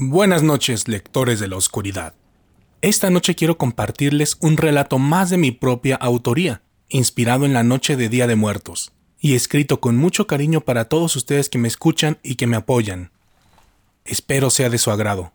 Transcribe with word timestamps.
Buenas 0.00 0.44
noches, 0.44 0.86
lectores 0.86 1.40
de 1.40 1.48
la 1.48 1.56
oscuridad. 1.56 2.14
Esta 2.82 3.10
noche 3.10 3.34
quiero 3.34 3.58
compartirles 3.58 4.36
un 4.38 4.56
relato 4.56 5.00
más 5.00 5.28
de 5.28 5.38
mi 5.38 5.50
propia 5.50 5.96
autoría, 5.96 6.62
inspirado 6.88 7.44
en 7.44 7.52
la 7.52 7.64
noche 7.64 7.96
de 7.96 8.08
Día 8.08 8.28
de 8.28 8.36
Muertos, 8.36 8.92
y 9.18 9.34
escrito 9.34 9.80
con 9.80 9.96
mucho 9.96 10.28
cariño 10.28 10.60
para 10.60 10.84
todos 10.84 11.16
ustedes 11.16 11.48
que 11.48 11.58
me 11.58 11.66
escuchan 11.66 12.20
y 12.22 12.36
que 12.36 12.46
me 12.46 12.56
apoyan. 12.56 13.10
Espero 14.04 14.50
sea 14.50 14.70
de 14.70 14.78
su 14.78 14.92
agrado. 14.92 15.32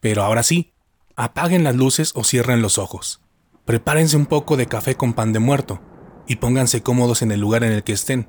Pero 0.00 0.22
ahora 0.22 0.42
sí, 0.42 0.72
apaguen 1.14 1.62
las 1.62 1.76
luces 1.76 2.12
o 2.14 2.24
cierren 2.24 2.62
los 2.62 2.78
ojos. 2.78 3.20
Prepárense 3.66 4.16
un 4.16 4.24
poco 4.24 4.56
de 4.56 4.68
café 4.68 4.94
con 4.94 5.12
pan 5.12 5.34
de 5.34 5.38
muerto 5.38 5.82
y 6.26 6.36
pónganse 6.36 6.82
cómodos 6.82 7.20
en 7.20 7.30
el 7.30 7.40
lugar 7.40 7.62
en 7.64 7.72
el 7.72 7.84
que 7.84 7.92
estén, 7.92 8.26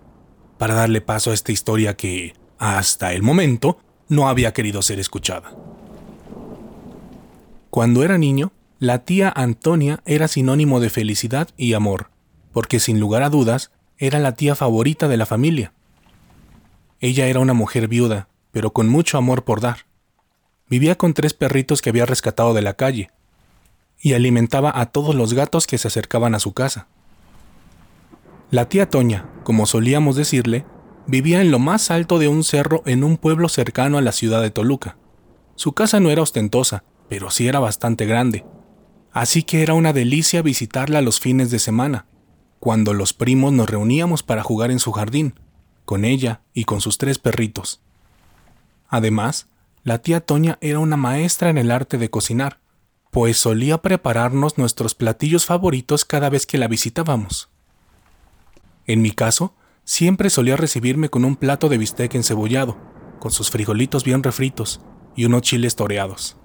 para 0.57 0.73
darle 0.73 0.99
paso 0.99 1.31
a 1.31 1.33
esta 1.33 1.53
historia 1.53 1.95
que, 1.95 2.33
hasta 2.57 3.13
el 3.13 3.23
momento, 3.23 3.77
no 4.11 4.27
había 4.27 4.51
querido 4.51 4.81
ser 4.81 4.99
escuchada. 4.99 5.53
Cuando 7.69 8.03
era 8.03 8.17
niño, 8.17 8.51
la 8.77 9.05
tía 9.05 9.31
Antonia 9.33 10.01
era 10.05 10.27
sinónimo 10.27 10.81
de 10.81 10.89
felicidad 10.89 11.47
y 11.55 11.71
amor, 11.71 12.09
porque 12.51 12.81
sin 12.81 12.99
lugar 12.99 13.23
a 13.23 13.29
dudas 13.29 13.71
era 13.97 14.19
la 14.19 14.33
tía 14.33 14.53
favorita 14.53 15.07
de 15.07 15.15
la 15.15 15.25
familia. 15.25 15.71
Ella 16.99 17.27
era 17.27 17.39
una 17.39 17.53
mujer 17.53 17.87
viuda, 17.87 18.27
pero 18.51 18.73
con 18.73 18.89
mucho 18.89 19.17
amor 19.17 19.45
por 19.45 19.61
dar. 19.61 19.85
Vivía 20.67 20.97
con 20.97 21.13
tres 21.13 21.33
perritos 21.33 21.81
que 21.81 21.89
había 21.89 22.05
rescatado 22.05 22.53
de 22.53 22.63
la 22.63 22.73
calle, 22.73 23.11
y 23.97 24.11
alimentaba 24.11 24.77
a 24.77 24.87
todos 24.87 25.15
los 25.15 25.33
gatos 25.33 25.67
que 25.67 25.77
se 25.77 25.87
acercaban 25.87 26.35
a 26.35 26.39
su 26.39 26.51
casa. 26.51 26.87
La 28.49 28.67
tía 28.67 28.89
Toña, 28.89 29.29
como 29.45 29.65
solíamos 29.65 30.17
decirle, 30.17 30.65
Vivía 31.07 31.41
en 31.41 31.51
lo 31.51 31.59
más 31.59 31.91
alto 31.91 32.19
de 32.19 32.27
un 32.27 32.43
cerro 32.43 32.83
en 32.85 33.03
un 33.03 33.17
pueblo 33.17 33.49
cercano 33.49 33.97
a 33.97 34.01
la 34.01 34.11
ciudad 34.11 34.41
de 34.41 34.51
Toluca. 34.51 34.97
Su 35.55 35.73
casa 35.73 35.99
no 35.99 36.09
era 36.09 36.21
ostentosa, 36.21 36.83
pero 37.09 37.31
sí 37.31 37.47
era 37.47 37.59
bastante 37.59 38.05
grande. 38.05 38.45
Así 39.11 39.43
que 39.43 39.63
era 39.63 39.73
una 39.73 39.93
delicia 39.93 40.41
visitarla 40.41 41.01
los 41.01 41.19
fines 41.19 41.51
de 41.51 41.59
semana, 41.59 42.05
cuando 42.59 42.93
los 42.93 43.13
primos 43.13 43.51
nos 43.51 43.69
reuníamos 43.69 44.23
para 44.23 44.43
jugar 44.43 44.71
en 44.71 44.79
su 44.79 44.91
jardín, 44.91 45.33
con 45.83 46.05
ella 46.05 46.41
y 46.53 46.63
con 46.63 46.79
sus 46.79 46.97
tres 46.97 47.19
perritos. 47.19 47.81
Además, 48.87 49.47
la 49.83 49.97
tía 49.97 50.21
Toña 50.21 50.57
era 50.61 50.79
una 50.79 50.95
maestra 50.95 51.49
en 51.49 51.57
el 51.57 51.71
arte 51.71 51.97
de 51.97 52.09
cocinar, 52.09 52.59
pues 53.09 53.37
solía 53.37 53.79
prepararnos 53.79 54.57
nuestros 54.57 54.95
platillos 54.95 55.45
favoritos 55.45 56.05
cada 56.05 56.29
vez 56.29 56.45
que 56.45 56.57
la 56.57 56.67
visitábamos. 56.67 57.49
En 58.85 59.01
mi 59.01 59.11
caso, 59.11 59.53
siempre 59.83 60.29
solía 60.29 60.57
recibirme 60.57 61.09
con 61.09 61.25
un 61.25 61.35
plato 61.35 61.69
de 61.69 61.77
bistec 61.77 62.15
encebollado, 62.15 62.77
con 63.19 63.31
sus 63.31 63.49
frijolitos 63.49 64.03
bien 64.03 64.23
refritos 64.23 64.81
y 65.15 65.25
unos 65.25 65.41
chiles 65.41 65.75
toreados. 65.75 66.37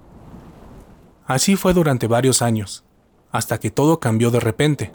Así 1.26 1.56
fue 1.56 1.74
durante 1.74 2.06
varios 2.06 2.42
años, 2.42 2.84
hasta 3.30 3.58
que 3.58 3.70
todo 3.70 4.00
cambió 4.00 4.30
de 4.30 4.40
repente. 4.40 4.92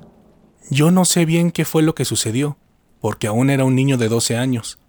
Yo 0.70 0.92
no 0.92 1.06
sé 1.06 1.26
bien 1.26 1.52
qué 1.52 1.66
fue 1.66 1.84
lo 1.84 1.96
que 1.96 2.06
sucedió, 2.06 2.58
porque 3.00 3.28
aún 3.28 3.50
era 3.50 3.66
un 3.66 3.76
niño 3.76 3.98
de 3.98 4.08
12 4.08 4.38
años, 4.38 4.80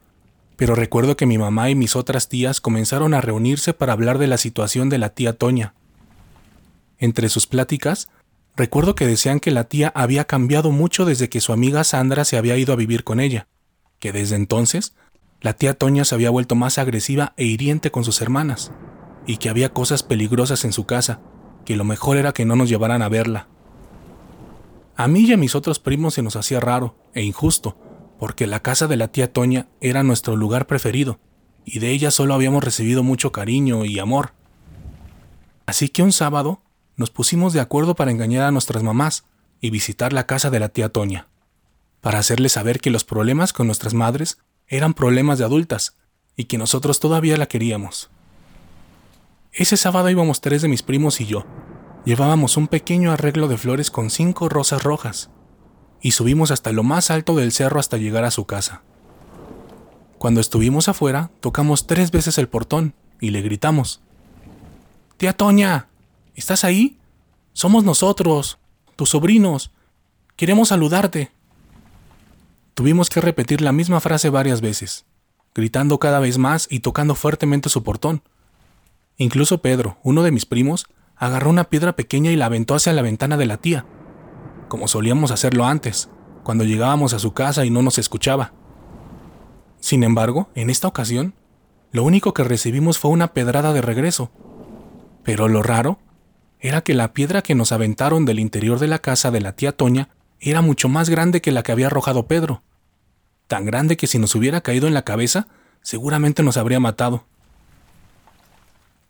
pero 0.57 0.75
recuerdo 0.75 1.17
que 1.17 1.27
mi 1.27 1.39
mamá 1.39 1.71
y 1.71 1.75
mis 1.75 1.97
otras 1.97 2.29
tías 2.29 2.61
comenzaron 2.61 3.15
a 3.15 3.21
reunirse 3.21 3.75
para 3.75 3.95
hablar 3.95 4.19
de 4.19 4.27
la 4.27 4.37
situación 4.37 4.89
de 4.89 4.99
la 4.99 5.09
tía 5.09 5.33
Toña. 5.33 5.75
Entre 6.99 7.29
sus 7.29 7.47
pláticas, 7.49 8.09
Recuerdo 8.55 8.95
que 8.95 9.07
decían 9.07 9.41
que 9.41 9.51
la 9.51 9.65
tía 9.65 9.93
había 9.95 10.27
cambiado 10.27 10.71
mucho 10.71 11.05
desde 11.05 11.31
que 11.31 11.41
su 11.41 11.53
amiga 11.53 11.85
Sandra 11.85 12.25
se 12.25 12.37
había 12.37 12.57
ido 12.59 12.73
a 12.73 12.77
vivir 12.77 13.03
con 13.03 13.19
ella, 13.19 13.49
que 13.99 14.13
desde 14.13 14.37
entonces 14.37 14.95
la 15.41 15.55
tía 15.55 15.75
Toña 15.75 16.05
se 16.05 16.15
había 16.15 16.31
vuelto 16.31 16.55
más 16.55 16.79
agresiva 16.79 17.33
e 17.37 17.45
hiriente 17.45 17.91
con 17.91 18.05
sus 18.05 18.21
hermanas, 18.21 18.71
y 19.27 19.39
que 19.39 19.49
había 19.49 19.73
cosas 19.73 20.03
peligrosas 20.03 20.65
en 20.65 20.73
su 20.73 20.85
casa, 20.85 21.21
que 21.65 21.77
lo 21.77 21.85
mejor 21.85 22.19
era 22.19 22.33
que 22.33 22.45
no 22.45 22.55
nos 22.55 22.69
llevaran 22.69 23.03
a 23.03 23.09
verla. 23.09 23.49
A 24.97 25.09
mí 25.09 25.21
y 25.21 25.33
a 25.33 25.39
mis 25.39 25.55
otros 25.55 25.79
primos 25.79 26.15
se 26.15 26.23
nos 26.23 26.37
hacía 26.37 26.61
raro 26.61 26.95
e 27.15 27.23
injusto, 27.23 27.79
porque 28.19 28.47
la 28.47 28.61
casa 28.61 28.87
de 28.87 28.97
la 28.97 29.09
tía 29.09 29.33
Toña 29.33 29.69
era 29.81 30.03
nuestro 30.03 30.37
lugar 30.37 30.67
preferido, 30.67 31.19
y 31.65 31.79
de 31.79 31.91
ella 31.91 32.11
solo 32.11 32.35
habíamos 32.35 32.63
recibido 32.63 33.03
mucho 33.03 33.33
cariño 33.33 33.87
y 33.87 33.99
amor. 33.99 34.35
Así 35.65 35.89
que 35.89 36.03
un 36.03 36.13
sábado 36.13 36.61
nos 36.97 37.11
pusimos 37.11 37.53
de 37.53 37.61
acuerdo 37.61 37.95
para 37.95 38.11
engañar 38.11 38.45
a 38.45 38.51
nuestras 38.51 38.83
mamás 38.83 39.25
y 39.61 39.71
visitar 39.71 40.13
la 40.13 40.27
casa 40.27 40.51
de 40.51 40.61
la 40.61 40.69
tía 40.69 40.89
Toña, 40.89 41.29
para 42.01 42.19
hacerles 42.19 42.53
saber 42.53 42.81
que 42.81 42.91
los 42.91 43.05
problemas 43.05 43.53
con 43.53 43.67
nuestras 43.67 43.95
madres 43.95 44.39
eran 44.67 44.95
problemas 44.95 45.39
de 45.39 45.45
adultas 45.45 45.97
y 46.37 46.45
que 46.45 46.59
nosotros 46.59 47.01
todavía 47.01 47.37
la 47.37 47.47
queríamos. 47.47 48.11
Ese 49.53 49.77
sábado 49.77 50.09
íbamos 50.09 50.41
tres 50.41 50.63
de 50.63 50.69
mis 50.69 50.83
primos 50.83 51.21
y 51.21 51.27
yo. 51.27 51.45
Llevábamos 52.05 52.57
un 52.57 52.69
pequeño 52.69 53.13
arreglo 53.13 53.49
de 53.49 53.59
flores 53.59 53.91
con 53.91 54.11
cinco 54.11 54.49
rosas 54.49 54.83
rojas 54.83 55.31
y 56.01 56.13
subimos 56.13 56.51
hasta 56.51 56.73
lo 56.73 56.83
más 56.83 57.11
alto 57.11 57.37
del 57.37 57.53
cerro 57.53 57.79
hasta 57.79 57.99
llegar 57.99 58.25
a 58.25 58.31
su 58.31 58.47
casa. 58.47 58.83
Cuando 60.19 60.41
estuvimos 60.41 60.89
afuera, 60.89 61.31
tocamos 61.41 61.87
tres 61.87 62.11
veces 62.11 62.39
el 62.39 62.49
portón 62.49 62.95
y 63.21 63.31
le 63.31 63.43
gritamos, 63.43 64.01
Tía 65.17 65.33
Toña, 65.35 65.89
¿Estás 66.35 66.65
ahí? 66.65 66.99
Somos 67.53 67.85
nosotros, 67.85 68.59
tus 68.97 69.11
sobrinos. 69.11 69.71
Queremos 70.37 70.69
saludarte. 70.69 71.31
Tuvimos 72.75 73.11
que 73.11 73.21
repetir 73.21 73.61
la 73.61 73.73
misma 73.73 74.01
frase 74.01 74.31
varias 74.31 74.63
veces, 74.63 75.05
gritando 75.55 75.99
cada 75.99 76.21
vez 76.21 76.39
más 76.39 76.67
y 76.71 76.81
tocando 76.81 77.15
fuertemente 77.15 77.69
su 77.69 77.83
portón. 77.83 78.23
Incluso 79.19 79.59
Pedro, 79.59 79.99
uno 80.03 80.23
de 80.23 80.31
mis 80.31 80.47
primos, 80.47 80.87
agarró 81.17 81.51
una 81.51 81.65
piedra 81.65 81.93
pequeña 81.93 82.31
y 82.31 82.37
la 82.37 82.47
aventó 82.47 82.75
hacia 82.75 82.95
la 82.95 83.03
ventana 83.03 83.37
de 83.37 83.47
la 83.47 83.59
tía, 83.59 83.85
como 84.69 84.89
solíamos 84.89 85.31
hacerlo 85.31 85.67
antes, 85.67 86.09
cuando 86.45 86.65
llegábamos 86.65 87.13
a 87.13 87.19
su 87.19 87.35
casa 87.35 87.67
y 87.67 87.71
no 87.71 87.83
nos 87.83 87.99
escuchaba. 87.99 88.55
Sin 89.81 90.03
embargo, 90.03 90.49
en 90.55 90.71
esta 90.71 90.89
ocasión, 90.89 91.35
lo 91.91 92.05
único 92.05 92.33
que 92.33 92.43
recibimos 92.43 92.99
fue 92.99 93.11
una 93.11 93.35
pedrada 93.35 93.75
de 93.75 93.83
regreso. 93.83 94.31
Pero 95.25 95.47
lo 95.49 95.63
raro 95.63 95.99
era 96.63 96.83
que 96.83 96.95
la 96.95 97.13
piedra 97.13 97.43
que 97.43 97.57
nos 97.57 97.73
aventaron 97.73 98.25
del 98.25 98.39
interior 98.39 98.79
de 98.79 98.87
la 98.87 99.01
casa 99.01 99.33
de 99.33 99.41
la 99.41 99.53
tía 99.53 99.73
Toña 99.73 100.11
era 100.39 100.63
mucho 100.63 100.89
más 100.89 101.11
grande 101.11 101.41
que 101.41 101.51
la 101.51 101.65
que 101.65 101.73
había 101.73 101.89
arrojado 101.89 102.29
Pedro. 102.29 102.63
Tan 103.49 103.67
grande 103.67 103.97
que 103.97 104.07
si 104.07 104.19
nos 104.19 104.37
hubiera 104.37 104.61
caído 104.61 104.87
en 104.87 104.95
la 104.95 105.03
cabeza, 105.03 105.49
seguramente 105.83 106.45
nos 106.45 106.57
habría 106.57 106.79
matado. 106.79 107.25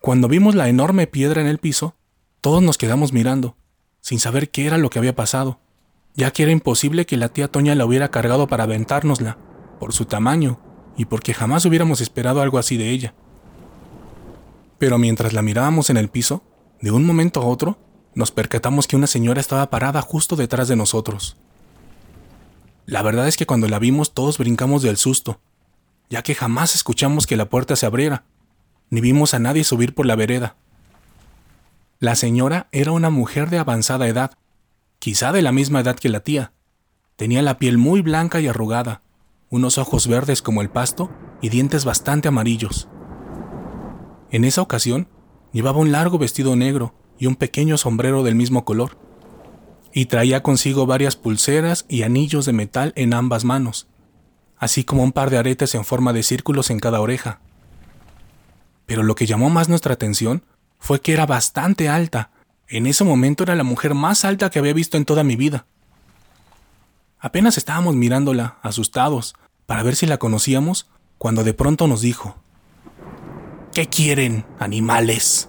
Cuando 0.00 0.28
vimos 0.28 0.54
la 0.54 0.70
enorme 0.70 1.06
piedra 1.06 1.42
en 1.42 1.46
el 1.46 1.58
piso, 1.58 1.94
todos 2.40 2.62
nos 2.62 2.78
quedamos 2.78 3.12
mirando, 3.12 3.54
sin 4.00 4.18
saber 4.18 4.50
qué 4.50 4.66
era 4.66 4.78
lo 4.78 4.88
que 4.88 4.98
había 4.98 5.14
pasado, 5.14 5.60
ya 6.14 6.30
que 6.30 6.44
era 6.44 6.52
imposible 6.52 7.04
que 7.04 7.18
la 7.18 7.28
tía 7.28 7.48
Toña 7.48 7.74
la 7.74 7.84
hubiera 7.84 8.10
cargado 8.10 8.46
para 8.46 8.64
aventárnosla, 8.64 9.36
por 9.78 9.92
su 9.92 10.06
tamaño 10.06 10.58
y 10.96 11.04
porque 11.04 11.34
jamás 11.34 11.66
hubiéramos 11.66 12.00
esperado 12.00 12.40
algo 12.40 12.58
así 12.58 12.78
de 12.78 12.88
ella. 12.88 13.14
Pero 14.78 14.96
mientras 14.96 15.34
la 15.34 15.42
mirábamos 15.42 15.90
en 15.90 15.98
el 15.98 16.08
piso, 16.08 16.42
de 16.82 16.90
un 16.90 17.06
momento 17.06 17.40
a 17.40 17.46
otro, 17.46 17.78
nos 18.14 18.32
percatamos 18.32 18.86
que 18.86 18.96
una 18.96 19.06
señora 19.06 19.40
estaba 19.40 19.70
parada 19.70 20.02
justo 20.02 20.36
detrás 20.36 20.68
de 20.68 20.76
nosotros. 20.76 21.36
La 22.84 23.02
verdad 23.02 23.28
es 23.28 23.36
que 23.36 23.46
cuando 23.46 23.68
la 23.68 23.78
vimos 23.78 24.12
todos 24.12 24.36
brincamos 24.36 24.82
del 24.82 24.96
susto, 24.96 25.40
ya 26.10 26.22
que 26.22 26.34
jamás 26.34 26.74
escuchamos 26.74 27.26
que 27.26 27.36
la 27.36 27.48
puerta 27.48 27.76
se 27.76 27.86
abriera, 27.86 28.24
ni 28.90 29.00
vimos 29.00 29.32
a 29.32 29.38
nadie 29.38 29.64
subir 29.64 29.94
por 29.94 30.06
la 30.06 30.16
vereda. 30.16 30.56
La 32.00 32.16
señora 32.16 32.66
era 32.72 32.90
una 32.90 33.10
mujer 33.10 33.48
de 33.48 33.58
avanzada 33.58 34.08
edad, 34.08 34.32
quizá 34.98 35.30
de 35.30 35.40
la 35.40 35.52
misma 35.52 35.80
edad 35.80 35.96
que 35.96 36.08
la 36.08 36.20
tía. 36.20 36.52
Tenía 37.14 37.42
la 37.42 37.58
piel 37.58 37.78
muy 37.78 38.02
blanca 38.02 38.40
y 38.40 38.48
arrugada, 38.48 39.02
unos 39.50 39.78
ojos 39.78 40.08
verdes 40.08 40.42
como 40.42 40.62
el 40.62 40.68
pasto 40.68 41.10
y 41.40 41.48
dientes 41.48 41.84
bastante 41.84 42.26
amarillos. 42.26 42.88
En 44.32 44.44
esa 44.44 44.62
ocasión, 44.62 45.08
Llevaba 45.52 45.78
un 45.78 45.92
largo 45.92 46.18
vestido 46.18 46.56
negro 46.56 46.94
y 47.18 47.26
un 47.26 47.36
pequeño 47.36 47.76
sombrero 47.76 48.22
del 48.22 48.34
mismo 48.34 48.64
color, 48.64 48.96
y 49.92 50.06
traía 50.06 50.42
consigo 50.42 50.86
varias 50.86 51.16
pulseras 51.16 51.84
y 51.88 52.02
anillos 52.02 52.46
de 52.46 52.52
metal 52.52 52.92
en 52.96 53.12
ambas 53.12 53.44
manos, 53.44 53.86
así 54.56 54.84
como 54.84 55.02
un 55.02 55.12
par 55.12 55.28
de 55.30 55.38
aretes 55.38 55.74
en 55.74 55.84
forma 55.84 56.12
de 56.12 56.22
círculos 56.22 56.70
en 56.70 56.80
cada 56.80 57.00
oreja. 57.00 57.40
Pero 58.86 59.02
lo 59.02 59.14
que 59.14 59.26
llamó 59.26 59.50
más 59.50 59.68
nuestra 59.68 59.94
atención 59.94 60.44
fue 60.78 61.00
que 61.00 61.12
era 61.12 61.26
bastante 61.26 61.88
alta. 61.88 62.30
En 62.68 62.86
ese 62.86 63.04
momento 63.04 63.44
era 63.44 63.54
la 63.54 63.64
mujer 63.64 63.94
más 63.94 64.24
alta 64.24 64.50
que 64.50 64.58
había 64.58 64.72
visto 64.72 64.96
en 64.96 65.04
toda 65.04 65.22
mi 65.22 65.36
vida. 65.36 65.66
Apenas 67.18 67.58
estábamos 67.58 67.94
mirándola, 67.94 68.56
asustados, 68.62 69.34
para 69.66 69.82
ver 69.82 69.94
si 69.94 70.06
la 70.06 70.18
conocíamos, 70.18 70.88
cuando 71.18 71.44
de 71.44 71.54
pronto 71.54 71.86
nos 71.86 72.00
dijo, 72.00 72.36
¿Qué 73.74 73.88
quieren, 73.88 74.44
animales? 74.58 75.48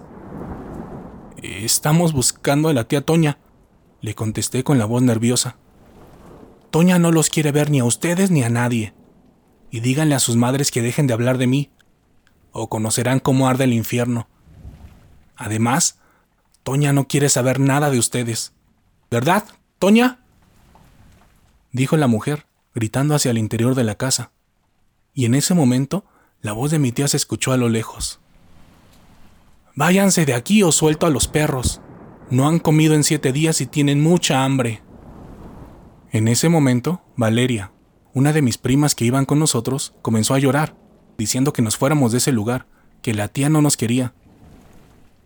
Estamos 1.42 2.12
buscando 2.12 2.70
a 2.70 2.72
la 2.72 2.84
tía 2.84 3.02
Toña, 3.02 3.38
le 4.00 4.14
contesté 4.14 4.64
con 4.64 4.78
la 4.78 4.86
voz 4.86 5.02
nerviosa. 5.02 5.56
Toña 6.70 6.98
no 6.98 7.12
los 7.12 7.28
quiere 7.28 7.52
ver 7.52 7.70
ni 7.70 7.80
a 7.80 7.84
ustedes 7.84 8.30
ni 8.30 8.42
a 8.42 8.48
nadie. 8.48 8.94
Y 9.70 9.80
díganle 9.80 10.14
a 10.14 10.20
sus 10.20 10.36
madres 10.36 10.70
que 10.70 10.80
dejen 10.80 11.06
de 11.06 11.12
hablar 11.12 11.36
de 11.36 11.46
mí, 11.46 11.70
o 12.52 12.68
conocerán 12.68 13.20
cómo 13.20 13.48
arde 13.48 13.64
el 13.64 13.72
infierno 13.72 14.28
Además, 15.36 15.98
Toña 16.62 16.92
no 16.92 17.06
quiere 17.08 17.28
saber 17.28 17.60
nada 17.60 17.90
de 17.90 17.98
ustedes. 17.98 18.54
¿Verdad, 19.10 19.44
Toña? 19.78 20.24
dijo 21.72 21.96
la 21.96 22.06
mujer, 22.06 22.46
gritando 22.74 23.14
hacia 23.14 23.32
el 23.32 23.38
interior 23.38 23.74
de 23.74 23.84
la 23.84 23.96
casa. 23.96 24.30
Y 25.12 25.26
en 25.26 25.34
ese 25.34 25.54
momento, 25.54 26.04
la 26.44 26.52
voz 26.52 26.70
de 26.70 26.78
mi 26.78 26.92
tía 26.92 27.08
se 27.08 27.16
escuchó 27.16 27.52
a 27.52 27.56
lo 27.56 27.70
lejos. 27.70 28.20
Váyanse 29.74 30.26
de 30.26 30.34
aquí 30.34 30.62
o 30.62 30.72
suelto 30.72 31.06
a 31.06 31.10
los 31.10 31.26
perros. 31.26 31.80
No 32.28 32.46
han 32.46 32.58
comido 32.58 32.94
en 32.94 33.02
siete 33.02 33.32
días 33.32 33.62
y 33.62 33.66
tienen 33.66 34.02
mucha 34.02 34.44
hambre. 34.44 34.82
En 36.12 36.28
ese 36.28 36.50
momento, 36.50 37.00
Valeria, 37.16 37.72
una 38.12 38.34
de 38.34 38.42
mis 38.42 38.58
primas 38.58 38.94
que 38.94 39.06
iban 39.06 39.24
con 39.24 39.38
nosotros, 39.38 39.94
comenzó 40.02 40.34
a 40.34 40.38
llorar, 40.38 40.76
diciendo 41.16 41.54
que 41.54 41.62
nos 41.62 41.78
fuéramos 41.78 42.12
de 42.12 42.18
ese 42.18 42.30
lugar, 42.30 42.66
que 43.00 43.14
la 43.14 43.28
tía 43.28 43.48
no 43.48 43.62
nos 43.62 43.78
quería. 43.78 44.12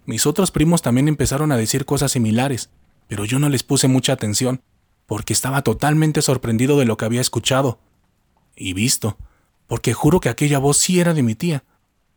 Mis 0.07 0.25
otros 0.25 0.53
primos 0.53 0.83
también 0.83 1.09
empezaron 1.09 1.51
a 1.51 1.57
decir 1.57 1.85
cosas 1.85 2.13
similares, 2.13 2.71
pero 3.09 3.25
yo 3.25 3.41
no 3.41 3.49
les 3.49 3.65
puse 3.65 3.89
mucha 3.89 4.13
atención, 4.13 4.63
porque 5.07 5.33
estaba 5.33 5.63
totalmente 5.63 6.23
sorprendido 6.23 6.79
de 6.79 6.85
lo 6.85 6.97
que 6.97 7.07
había 7.07 7.21
escuchado 7.21 7.81
y 8.55 8.73
visto, 8.73 9.19
porque 9.69 9.95
juro 9.95 10.19
que 10.19 10.31
aquella 10.31 10.59
voz 10.59 10.79
sí 10.79 10.99
era 10.99 11.15
de 11.15 11.23
mi 11.23 11.37
tía, 11.37 11.63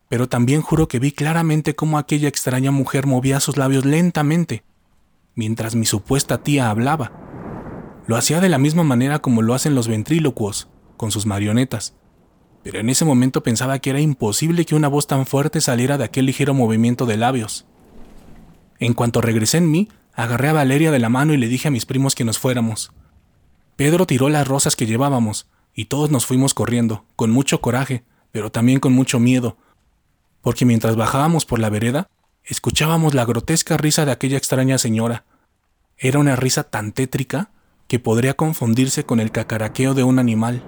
pero 0.09 0.27
también 0.27 0.61
juro 0.61 0.87
que 0.87 0.99
vi 0.99 1.11
claramente 1.11 1.75
cómo 1.75 1.99
aquella 1.99 2.27
extraña 2.27 2.71
mujer 2.71 3.05
movía 3.05 3.39
sus 3.39 3.57
labios 3.57 3.85
lentamente, 3.85 4.63
mientras 5.35 5.75
mi 5.75 5.85
supuesta 5.85 6.41
tía 6.41 6.71
hablaba. 6.71 7.11
Lo 8.07 8.17
hacía 8.17 8.39
de 8.39 8.49
la 8.49 8.57
misma 8.57 8.83
manera 8.83 9.19
como 9.19 9.43
lo 9.43 9.53
hacen 9.53 9.75
los 9.75 9.87
ventrílocuos, 9.87 10.69
con 10.97 11.11
sus 11.11 11.25
marionetas, 11.25 11.93
pero 12.63 12.79
en 12.79 12.89
ese 12.89 13.05
momento 13.05 13.43
pensaba 13.43 13.79
que 13.79 13.89
era 13.89 13.99
imposible 13.99 14.65
que 14.65 14.75
una 14.75 14.87
voz 14.87 15.07
tan 15.07 15.25
fuerte 15.25 15.61
saliera 15.61 15.97
de 15.97 16.05
aquel 16.05 16.25
ligero 16.25 16.53
movimiento 16.53 17.05
de 17.05 17.17
labios. 17.17 17.65
En 18.79 18.93
cuanto 18.93 19.21
regresé 19.21 19.57
en 19.57 19.69
mí, 19.69 19.89
agarré 20.13 20.49
a 20.49 20.53
Valeria 20.53 20.91
de 20.91 20.99
la 20.99 21.09
mano 21.09 21.33
y 21.33 21.37
le 21.37 21.47
dije 21.47 21.67
a 21.67 21.71
mis 21.71 21.85
primos 21.85 22.15
que 22.15 22.23
nos 22.23 22.39
fuéramos. 22.39 22.91
Pedro 23.75 24.05
tiró 24.05 24.29
las 24.29 24.47
rosas 24.47 24.75
que 24.75 24.85
llevábamos, 24.85 25.47
y 25.73 25.85
todos 25.85 26.11
nos 26.11 26.25
fuimos 26.25 26.53
corriendo, 26.53 27.05
con 27.15 27.31
mucho 27.31 27.61
coraje, 27.61 28.03
pero 28.31 28.51
también 28.51 28.79
con 28.79 28.93
mucho 28.93 29.19
miedo, 29.19 29.57
porque 30.41 30.65
mientras 30.65 30.95
bajábamos 30.95 31.45
por 31.45 31.59
la 31.59 31.69
vereda, 31.69 32.09
escuchábamos 32.43 33.13
la 33.13 33.25
grotesca 33.25 33.77
risa 33.77 34.05
de 34.05 34.11
aquella 34.11 34.37
extraña 34.37 34.77
señora. 34.77 35.25
Era 35.97 36.19
una 36.19 36.35
risa 36.35 36.63
tan 36.63 36.91
tétrica 36.91 37.51
que 37.87 37.99
podría 37.99 38.33
confundirse 38.35 39.05
con 39.05 39.19
el 39.19 39.31
cacaraqueo 39.31 39.93
de 39.93 40.03
un 40.03 40.19
animal. 40.19 40.63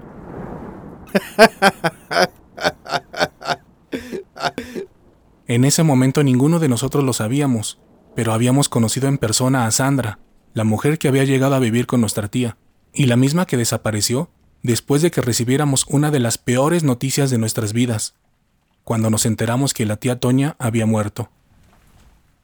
En 5.48 5.66
ese 5.66 5.84
momento 5.84 6.24
ninguno 6.24 6.60
de 6.60 6.70
nosotros 6.70 7.04
lo 7.04 7.14
sabíamos, 7.14 7.80
pero 8.16 8.34
habíamos 8.34 8.70
conocido 8.70 9.08
en 9.08 9.18
persona 9.18 9.66
a 9.66 9.72
Sandra, 9.72 10.20
la 10.54 10.64
mujer 10.64 10.98
que 11.00 11.08
había 11.08 11.24
llegado 11.24 11.56
a 11.56 11.60
vivir 11.60 11.88
con 11.88 12.02
nuestra 12.02 12.28
tía, 12.28 12.58
y 12.94 13.08
la 13.08 13.18
misma 13.18 13.46
que 13.46 13.58
desapareció 13.58 14.30
después 14.64 15.02
de 15.02 15.12
que 15.12 15.22
recibiéramos 15.22 15.86
una 15.90 16.10
de 16.10 16.20
las 16.20 16.38
peores 16.38 16.84
noticias 16.84 17.30
de 17.30 17.38
nuestras 17.38 17.74
vidas, 17.74 18.16
cuando 18.84 19.10
nos 19.10 19.26
enteramos 19.26 19.74
que 19.74 19.86
la 19.86 19.98
tía 19.98 20.20
Toña 20.20 20.56
había 20.58 20.86
muerto. 20.86 21.30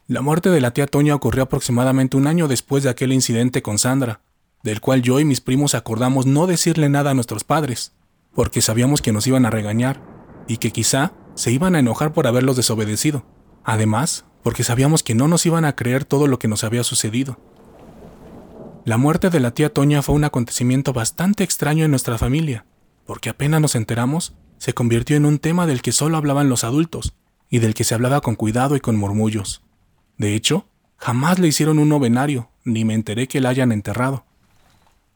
La 0.08 0.22
muerte 0.22 0.50
de 0.50 0.62
la 0.62 0.72
tía 0.72 0.86
Toña 0.86 1.16
ocurrió 1.16 1.44
aproximadamente 1.44 2.18
un 2.18 2.28
año 2.28 2.48
después 2.48 2.84
de 2.84 2.90
aquel 2.90 3.14
incidente 3.14 3.62
con 3.62 3.78
Sandra, 3.80 4.22
del 4.64 4.82
cual 4.82 5.02
yo 5.02 5.20
y 5.20 5.26
mis 5.26 5.42
primos 5.42 5.76
acordamos 5.76 6.26
no 6.26 6.46
decirle 6.46 6.90
nada 6.90 7.12
a 7.12 7.14
nuestros 7.14 7.44
padres, 7.44 7.94
porque 8.34 8.62
sabíamos 8.62 9.02
que 9.02 9.14
nos 9.14 9.26
iban 9.26 9.46
a 9.46 9.50
regañar 9.50 10.02
y 10.48 10.58
que 10.58 10.72
quizá 10.72 11.14
se 11.36 11.52
iban 11.52 11.76
a 11.76 11.80
enojar 11.80 12.12
por 12.12 12.28
haberlos 12.28 12.58
desobedecido. 12.58 13.24
Además, 13.64 14.26
porque 14.44 14.64
sabíamos 14.64 15.04
que 15.04 15.16
no 15.16 15.28
nos 15.28 15.46
iban 15.46 15.64
a 15.64 15.76
creer 15.76 16.04
todo 16.04 16.28
lo 16.28 16.40
que 16.40 16.48
nos 16.48 16.64
había 16.64 16.84
sucedido. 16.84 17.40
La 18.90 18.98
muerte 18.98 19.30
de 19.30 19.40
la 19.40 19.52
tía 19.52 19.72
Toña 19.72 20.02
fue 20.02 20.16
un 20.16 20.24
acontecimiento 20.24 20.94
bastante 20.94 21.44
extraño 21.44 21.86
en 21.86 21.92
nuestra 21.92 22.18
familia, 22.18 22.66
porque 23.06 23.30
apenas 23.30 23.62
nos 23.62 23.76
enteramos, 23.76 24.34
se 24.58 24.74
convirtió 24.74 25.16
en 25.16 25.28
un 25.28 25.38
tema 25.38 25.68
del 25.68 25.84
que 25.84 25.92
solo 25.92 26.18
hablaban 26.18 26.50
los 26.50 26.64
adultos, 26.64 27.14
y 27.52 27.60
del 27.60 27.76
que 27.76 27.84
se 27.84 27.94
hablaba 27.94 28.22
con 28.22 28.34
cuidado 28.34 28.76
y 28.76 28.80
con 28.80 28.98
murmullos. 28.98 29.62
De 30.18 30.34
hecho, 30.34 30.66
jamás 30.98 31.38
le 31.38 31.48
hicieron 31.48 31.78
un 31.78 31.88
novenario, 31.88 32.50
ni 32.64 32.84
me 32.84 32.96
enteré 32.96 33.28
que 33.28 33.42
la 33.42 33.50
hayan 33.50 33.72
enterrado. 33.72 34.26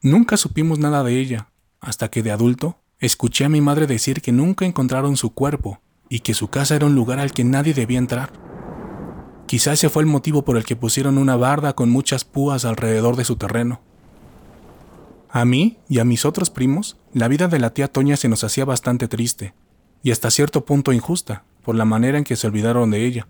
Nunca 0.00 0.36
supimos 0.36 0.78
nada 0.78 1.02
de 1.02 1.18
ella, 1.18 1.48
hasta 1.80 2.12
que 2.12 2.22
de 2.22 2.30
adulto 2.30 2.78
escuché 3.00 3.44
a 3.44 3.48
mi 3.48 3.60
madre 3.60 3.88
decir 3.88 4.22
que 4.22 4.30
nunca 4.30 4.64
encontraron 4.64 5.16
su 5.16 5.34
cuerpo 5.34 5.80
y 6.08 6.20
que 6.20 6.34
su 6.34 6.46
casa 6.46 6.76
era 6.76 6.86
un 6.86 6.94
lugar 6.94 7.18
al 7.18 7.32
que 7.32 7.42
nadie 7.42 7.74
debía 7.74 7.98
entrar. 7.98 8.53
Quizá 9.46 9.72
ese 9.72 9.88
fue 9.88 10.02
el 10.02 10.08
motivo 10.08 10.44
por 10.44 10.56
el 10.56 10.64
que 10.64 10.76
pusieron 10.76 11.18
una 11.18 11.36
barda 11.36 11.74
con 11.74 11.90
muchas 11.90 12.24
púas 12.24 12.64
alrededor 12.64 13.16
de 13.16 13.24
su 13.24 13.36
terreno. 13.36 13.80
A 15.28 15.44
mí 15.44 15.78
y 15.88 15.98
a 15.98 16.04
mis 16.04 16.24
otros 16.24 16.50
primos, 16.50 16.96
la 17.12 17.28
vida 17.28 17.48
de 17.48 17.58
la 17.58 17.70
tía 17.70 17.88
Toña 17.88 18.16
se 18.16 18.28
nos 18.28 18.44
hacía 18.44 18.64
bastante 18.64 19.08
triste, 19.08 19.52
y 20.02 20.12
hasta 20.12 20.30
cierto 20.30 20.64
punto 20.64 20.92
injusta, 20.92 21.44
por 21.62 21.74
la 21.74 21.84
manera 21.84 22.18
en 22.18 22.24
que 22.24 22.36
se 22.36 22.46
olvidaron 22.46 22.90
de 22.90 23.04
ella. 23.04 23.26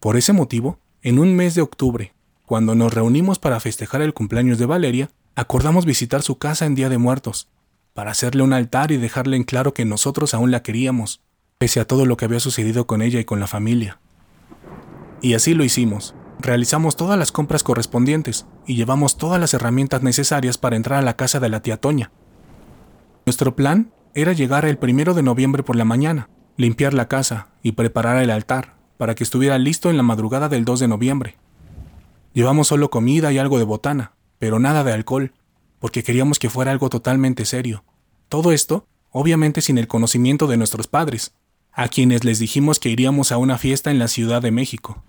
Por 0.00 0.16
ese 0.16 0.32
motivo, 0.32 0.78
en 1.02 1.18
un 1.18 1.34
mes 1.34 1.54
de 1.54 1.62
octubre, 1.62 2.12
cuando 2.44 2.74
nos 2.74 2.92
reunimos 2.92 3.38
para 3.38 3.60
festejar 3.60 4.02
el 4.02 4.14
cumpleaños 4.14 4.58
de 4.58 4.66
Valeria, 4.66 5.10
acordamos 5.34 5.86
visitar 5.86 6.22
su 6.22 6.36
casa 6.36 6.66
en 6.66 6.74
Día 6.74 6.88
de 6.88 6.98
Muertos, 6.98 7.48
para 7.94 8.10
hacerle 8.10 8.42
un 8.42 8.52
altar 8.52 8.92
y 8.92 8.96
dejarle 8.96 9.36
en 9.36 9.44
claro 9.44 9.74
que 9.74 9.84
nosotros 9.84 10.34
aún 10.34 10.50
la 10.50 10.62
queríamos, 10.62 11.20
pese 11.58 11.80
a 11.80 11.86
todo 11.86 12.06
lo 12.06 12.16
que 12.16 12.24
había 12.24 12.40
sucedido 12.40 12.86
con 12.86 13.02
ella 13.02 13.20
y 13.20 13.24
con 13.24 13.40
la 13.40 13.46
familia. 13.46 13.98
Y 15.22 15.34
así 15.34 15.54
lo 15.54 15.62
hicimos. 15.62 16.14
Realizamos 16.40 16.96
todas 16.96 17.16
las 17.16 17.30
compras 17.30 17.62
correspondientes 17.62 18.46
y 18.66 18.74
llevamos 18.74 19.16
todas 19.16 19.40
las 19.40 19.54
herramientas 19.54 20.02
necesarias 20.02 20.58
para 20.58 20.74
entrar 20.74 20.98
a 20.98 21.02
la 21.02 21.16
casa 21.16 21.38
de 21.38 21.48
la 21.48 21.62
tía 21.62 21.76
Toña. 21.76 22.10
Nuestro 23.24 23.54
plan 23.54 23.92
era 24.14 24.32
llegar 24.32 24.64
el 24.64 24.78
primero 24.78 25.14
de 25.14 25.22
noviembre 25.22 25.62
por 25.62 25.76
la 25.76 25.84
mañana, 25.84 26.28
limpiar 26.56 26.92
la 26.92 27.06
casa 27.06 27.48
y 27.62 27.72
preparar 27.72 28.20
el 28.20 28.30
altar 28.30 28.74
para 28.98 29.14
que 29.14 29.22
estuviera 29.22 29.58
listo 29.58 29.90
en 29.90 29.96
la 29.96 30.02
madrugada 30.02 30.48
del 30.48 30.64
2 30.64 30.80
de 30.80 30.88
noviembre. 30.88 31.36
Llevamos 32.32 32.68
solo 32.68 32.90
comida 32.90 33.32
y 33.32 33.38
algo 33.38 33.58
de 33.58 33.64
botana, 33.64 34.12
pero 34.40 34.58
nada 34.58 34.82
de 34.82 34.92
alcohol, 34.92 35.32
porque 35.78 36.02
queríamos 36.02 36.40
que 36.40 36.50
fuera 36.50 36.72
algo 36.72 36.88
totalmente 36.88 37.44
serio. 37.44 37.84
Todo 38.28 38.50
esto, 38.50 38.86
obviamente 39.10 39.60
sin 39.60 39.78
el 39.78 39.86
conocimiento 39.86 40.48
de 40.48 40.56
nuestros 40.56 40.88
padres, 40.88 41.32
a 41.72 41.88
quienes 41.88 42.24
les 42.24 42.40
dijimos 42.40 42.80
que 42.80 42.88
iríamos 42.88 43.30
a 43.30 43.38
una 43.38 43.58
fiesta 43.58 43.90
en 43.92 44.00
la 44.00 44.08
Ciudad 44.08 44.42
de 44.42 44.50
México. 44.50 45.04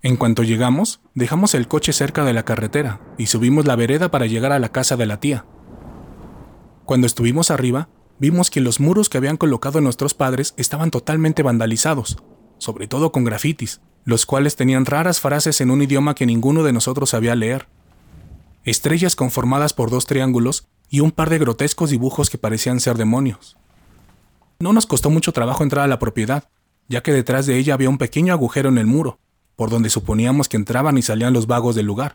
En 0.00 0.16
cuanto 0.16 0.44
llegamos, 0.44 1.00
dejamos 1.14 1.54
el 1.54 1.66
coche 1.66 1.92
cerca 1.92 2.24
de 2.24 2.32
la 2.32 2.44
carretera 2.44 3.00
y 3.18 3.26
subimos 3.26 3.66
la 3.66 3.74
vereda 3.74 4.10
para 4.10 4.26
llegar 4.26 4.52
a 4.52 4.60
la 4.60 4.68
casa 4.68 4.96
de 4.96 5.06
la 5.06 5.18
tía. 5.18 5.44
Cuando 6.84 7.06
estuvimos 7.06 7.50
arriba, 7.50 7.88
vimos 8.20 8.50
que 8.50 8.60
los 8.60 8.78
muros 8.78 9.08
que 9.08 9.18
habían 9.18 9.36
colocado 9.36 9.80
nuestros 9.80 10.14
padres 10.14 10.54
estaban 10.56 10.92
totalmente 10.92 11.42
vandalizados, 11.42 12.16
sobre 12.58 12.86
todo 12.86 13.10
con 13.10 13.24
grafitis, 13.24 13.80
los 14.04 14.24
cuales 14.24 14.54
tenían 14.54 14.86
raras 14.86 15.20
frases 15.20 15.60
en 15.60 15.70
un 15.70 15.82
idioma 15.82 16.14
que 16.14 16.26
ninguno 16.26 16.62
de 16.62 16.72
nosotros 16.72 17.10
sabía 17.10 17.34
leer. 17.34 17.66
Estrellas 18.64 19.16
conformadas 19.16 19.72
por 19.72 19.90
dos 19.90 20.06
triángulos 20.06 20.68
y 20.88 21.00
un 21.00 21.10
par 21.10 21.28
de 21.28 21.38
grotescos 21.38 21.90
dibujos 21.90 22.30
que 22.30 22.38
parecían 22.38 22.78
ser 22.78 22.96
demonios. 22.96 23.56
No 24.60 24.72
nos 24.72 24.86
costó 24.86 25.10
mucho 25.10 25.32
trabajo 25.32 25.64
entrar 25.64 25.84
a 25.84 25.88
la 25.88 25.98
propiedad, 25.98 26.48
ya 26.88 27.02
que 27.02 27.12
detrás 27.12 27.46
de 27.46 27.58
ella 27.58 27.74
había 27.74 27.90
un 27.90 27.98
pequeño 27.98 28.32
agujero 28.32 28.68
en 28.68 28.78
el 28.78 28.86
muro, 28.86 29.18
por 29.58 29.70
donde 29.70 29.90
suponíamos 29.90 30.48
que 30.48 30.56
entraban 30.56 30.96
y 30.98 31.02
salían 31.02 31.32
los 31.32 31.48
vagos 31.48 31.74
del 31.74 31.84
lugar. 31.84 32.14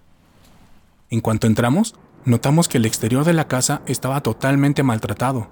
En 1.10 1.20
cuanto 1.20 1.46
entramos, 1.46 1.94
notamos 2.24 2.70
que 2.70 2.78
el 2.78 2.86
exterior 2.86 3.26
de 3.26 3.34
la 3.34 3.50
casa 3.50 3.82
estaba 3.86 4.24
totalmente 4.24 4.82
maltratado, 4.82 5.50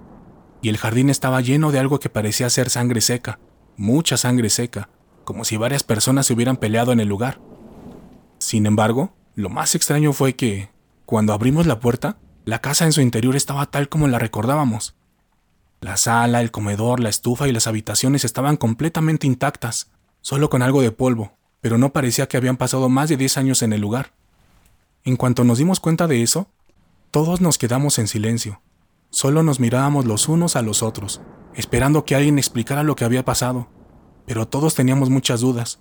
y 0.62 0.70
el 0.70 0.78
jardín 0.78 1.10
estaba 1.10 1.42
lleno 1.42 1.70
de 1.74 1.80
algo 1.80 2.00
que 2.00 2.08
parecía 2.08 2.50
ser 2.50 2.70
sangre 2.70 3.02
seca, 3.02 3.40
mucha 3.76 4.16
sangre 4.16 4.50
seca, 4.50 4.88
como 5.26 5.44
si 5.44 5.58
varias 5.58 5.84
personas 5.84 6.26
se 6.26 6.34
hubieran 6.34 6.56
peleado 6.56 6.94
en 6.94 7.02
el 7.02 7.10
lugar. 7.10 7.42
Sin 8.38 8.68
embargo, 8.68 9.14
lo 9.36 9.50
más 9.50 9.76
extraño 9.76 10.14
fue 10.14 10.38
que, 10.38 10.70
cuando 11.06 11.34
abrimos 11.34 11.68
la 11.68 11.82
puerta, 11.82 12.20
la 12.46 12.60
casa 12.60 12.86
en 12.86 12.94
su 12.94 13.02
interior 13.02 13.36
estaba 13.36 13.66
tal 13.66 13.90
como 13.90 14.08
la 14.08 14.18
recordábamos. 14.18 14.96
La 15.82 15.98
sala, 15.98 16.40
el 16.40 16.52
comedor, 16.52 17.02
la 17.02 17.10
estufa 17.10 17.50
y 17.50 17.52
las 17.52 17.68
habitaciones 17.68 18.24
estaban 18.24 18.56
completamente 18.56 19.28
intactas, 19.28 19.92
solo 20.22 20.50
con 20.50 20.62
algo 20.62 20.82
de 20.82 20.92
polvo, 20.92 21.34
pero 21.62 21.78
no 21.78 21.94
parecía 21.94 22.28
que 22.28 22.38
habían 22.38 22.58
pasado 22.58 22.90
más 22.90 23.08
de 23.10 23.18
10 23.18 23.38
años 23.38 23.62
en 23.62 23.72
el 23.72 23.82
lugar. 23.82 24.12
En 25.04 25.16
cuanto 25.16 25.44
nos 25.44 25.60
dimos 25.60 25.80
cuenta 25.80 26.08
de 26.08 26.24
eso, 26.24 26.48
todos 27.12 27.40
nos 27.40 27.58
quedamos 27.58 28.00
en 28.00 28.08
silencio. 28.08 28.62
Solo 29.12 29.44
nos 29.44 29.60
mirábamos 29.60 30.06
los 30.06 30.28
unos 30.28 30.56
a 30.56 30.62
los 30.62 30.84
otros, 30.84 31.22
esperando 31.56 32.04
que 32.04 32.16
alguien 32.16 32.38
explicara 32.38 32.84
lo 32.84 32.96
que 32.96 33.06
había 33.06 33.24
pasado, 33.24 33.68
pero 34.26 34.48
todos 34.48 34.76
teníamos 34.76 35.10
muchas 35.10 35.42
dudas, 35.42 35.80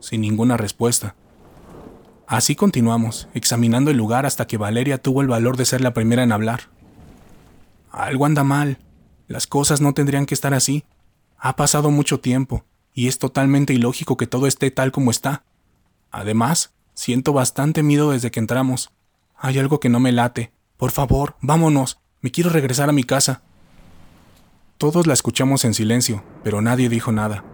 sin 0.00 0.20
ninguna 0.20 0.56
respuesta. 0.56 1.14
Así 2.26 2.54
continuamos, 2.54 3.28
examinando 3.34 3.90
el 3.90 3.96
lugar 3.96 4.24
hasta 4.24 4.46
que 4.46 4.56
Valeria 4.56 4.98
tuvo 4.98 5.20
el 5.20 5.28
valor 5.28 5.56
de 5.56 5.64
ser 5.64 5.80
la 5.80 5.94
primera 5.94 6.22
en 6.22 6.32
hablar. 6.32 6.70
Algo 7.90 8.24
anda 8.24 8.44
mal. 8.44 8.78
Las 9.26 9.46
cosas 9.46 9.80
no 9.80 9.94
tendrían 9.94 10.26
que 10.26 10.34
estar 10.34 10.54
así. 10.54 10.84
Ha 11.38 11.56
pasado 11.56 11.90
mucho 11.90 12.20
tiempo 12.20 12.64
y 12.94 13.08
es 13.08 13.18
totalmente 13.18 13.72
ilógico 13.72 14.16
que 14.16 14.26
todo 14.26 14.46
esté 14.46 14.70
tal 14.70 14.92
como 14.92 15.10
está. 15.10 15.44
Además, 16.10 16.74
siento 16.94 17.32
bastante 17.32 17.82
miedo 17.82 18.10
desde 18.10 18.30
que 18.30 18.40
entramos. 18.40 18.90
Hay 19.36 19.58
algo 19.58 19.80
que 19.80 19.88
no 19.88 20.00
me 20.00 20.12
late. 20.12 20.52
Por 20.76 20.90
favor, 20.90 21.36
vámonos. 21.40 22.00
Me 22.20 22.30
quiero 22.30 22.50
regresar 22.50 22.88
a 22.88 22.92
mi 22.92 23.04
casa. 23.04 23.42
Todos 24.76 25.06
la 25.06 25.12
escuchamos 25.12 25.64
en 25.64 25.74
silencio, 25.74 26.24
pero 26.42 26.62
nadie 26.62 26.88
dijo 26.88 27.12
nada. 27.12 27.44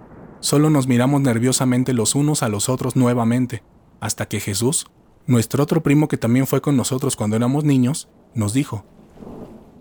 Solo 0.40 0.70
nos 0.70 0.86
miramos 0.86 1.20
nerviosamente 1.20 1.92
los 1.92 2.14
unos 2.14 2.42
a 2.42 2.48
los 2.48 2.68
otros 2.68 2.94
nuevamente, 2.94 3.62
hasta 4.00 4.26
que 4.26 4.38
Jesús, 4.38 4.86
nuestro 5.26 5.62
otro 5.62 5.82
primo 5.82 6.08
que 6.08 6.18
también 6.18 6.46
fue 6.46 6.60
con 6.60 6.76
nosotros 6.76 7.16
cuando 7.16 7.36
éramos 7.36 7.64
niños, 7.64 8.08
nos 8.34 8.52
dijo, 8.52 8.84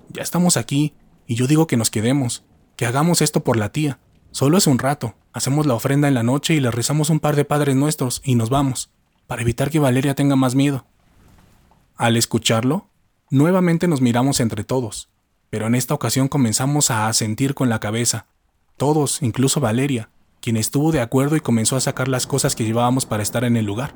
Ya 0.09 0.23
estamos 0.23 0.57
aquí, 0.57 0.95
y 1.27 1.35
yo 1.35 1.45
digo 1.45 1.67
que 1.67 1.77
nos 1.77 1.91
quedemos, 1.91 2.45
que 2.75 2.85
hagamos 2.85 3.21
esto 3.21 3.43
por 3.43 3.57
la 3.57 3.71
tía. 3.71 3.99
Solo 4.35 4.57
es 4.57 4.67
un 4.67 4.79
rato, 4.79 5.15
hacemos 5.31 5.65
la 5.65 5.75
ofrenda 5.75 6.09
en 6.09 6.13
la 6.13 6.21
noche 6.21 6.55
y 6.55 6.59
le 6.59 6.69
rezamos 6.69 7.09
un 7.09 7.21
par 7.21 7.37
de 7.37 7.45
padres 7.45 7.73
nuestros 7.77 8.21
y 8.25 8.35
nos 8.35 8.49
vamos, 8.49 8.91
para 9.27 9.41
evitar 9.41 9.69
que 9.69 9.79
Valeria 9.79 10.13
tenga 10.13 10.35
más 10.35 10.55
miedo. 10.55 10.83
Al 11.95 12.17
escucharlo, 12.17 12.89
nuevamente 13.29 13.87
nos 13.87 14.01
miramos 14.01 14.41
entre 14.41 14.65
todos, 14.65 15.07
pero 15.49 15.67
en 15.67 15.73
esta 15.73 15.93
ocasión 15.93 16.27
comenzamos 16.27 16.91
a 16.91 17.07
asentir 17.07 17.53
con 17.53 17.69
la 17.69 17.79
cabeza, 17.79 18.25
todos, 18.75 19.21
incluso 19.21 19.61
Valeria, 19.61 20.09
quien 20.41 20.57
estuvo 20.57 20.91
de 20.91 20.99
acuerdo 20.99 21.37
y 21.37 21.39
comenzó 21.39 21.77
a 21.77 21.79
sacar 21.79 22.09
las 22.09 22.27
cosas 22.27 22.57
que 22.57 22.65
llevábamos 22.65 23.05
para 23.05 23.23
estar 23.23 23.45
en 23.45 23.55
el 23.55 23.63
lugar. 23.63 23.95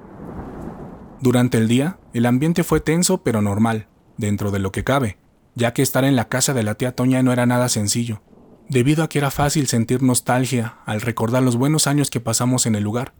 Durante 1.19 1.57
el 1.57 1.67
día, 1.67 1.99
el 2.13 2.25
ambiente 2.25 2.63
fue 2.63 2.79
tenso 2.79 3.23
pero 3.23 3.41
normal, 3.41 3.89
dentro 4.15 4.51
de 4.51 4.59
lo 4.59 4.71
que 4.71 4.85
cabe, 4.85 5.17
ya 5.55 5.73
que 5.73 5.81
estar 5.81 6.05
en 6.05 6.15
la 6.15 6.29
casa 6.29 6.53
de 6.53 6.63
la 6.63 6.75
tía 6.75 6.95
Toña 6.95 7.21
no 7.23 7.33
era 7.33 7.45
nada 7.45 7.67
sencillo, 7.67 8.21
debido 8.69 9.03
a 9.03 9.09
que 9.09 9.17
era 9.17 9.31
fácil 9.31 9.67
sentir 9.67 10.03
nostalgia 10.03 10.77
al 10.85 11.01
recordar 11.01 11.43
los 11.43 11.57
buenos 11.57 11.87
años 11.87 12.09
que 12.09 12.19
pasamos 12.19 12.67
en 12.67 12.75
el 12.75 12.83
lugar, 12.83 13.13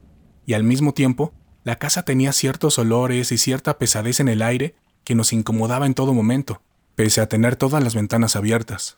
y 0.45 0.53
al 0.53 0.63
mismo 0.63 0.93
tiempo, 0.93 1.33
la 1.63 1.75
casa 1.75 2.03
tenía 2.03 2.31
ciertos 2.31 2.79
olores 2.79 3.31
y 3.31 3.37
cierta 3.37 3.77
pesadez 3.77 4.19
en 4.19 4.29
el 4.29 4.41
aire 4.41 4.75
que 5.03 5.15
nos 5.15 5.33
incomodaba 5.33 5.85
en 5.87 5.95
todo 5.95 6.13
momento, 6.13 6.61
pese 6.95 7.19
a 7.19 7.27
tener 7.27 7.55
todas 7.55 7.83
las 7.83 7.95
ventanas 7.95 8.35
abiertas. 8.35 8.97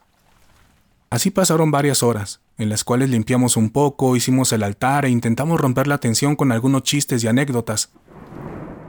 Así 1.10 1.31
pasaron 1.31 1.72
varias 1.72 2.03
horas, 2.03 2.41
en 2.58 2.70
las 2.70 2.84
cuales 2.84 3.10
limpiamos 3.10 3.58
un 3.58 3.70
poco, 3.70 4.15
hicimos 4.15 4.53
el 4.53 4.63
altar 4.63 5.05
e 5.05 5.10
intentamos 5.10 5.60
romper 5.60 5.88
la 5.88 5.98
tensión 5.98 6.36
con 6.36 6.51
algunos 6.51 6.84
chistes 6.84 7.24
y 7.24 7.27
anécdotas. 7.27 7.91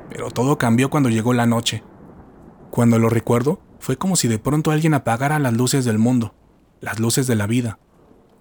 Pero 0.08 0.30
todo 0.30 0.58
cambió 0.58 0.90
cuando 0.90 1.08
llegó 1.08 1.32
la 1.32 1.46
noche. 1.46 1.82
Cuando 2.70 2.98
lo 2.98 3.08
recuerdo, 3.08 3.60
fue 3.80 3.96
como 3.96 4.14
si 4.14 4.28
de 4.28 4.38
pronto 4.38 4.70
alguien 4.70 4.94
apagara 4.94 5.38
las 5.38 5.54
luces 5.54 5.84
del 5.84 5.98
mundo, 5.98 6.34
las 6.82 7.00
luces 7.00 7.26
de 7.26 7.36
la 7.36 7.46
vida, 7.46 7.78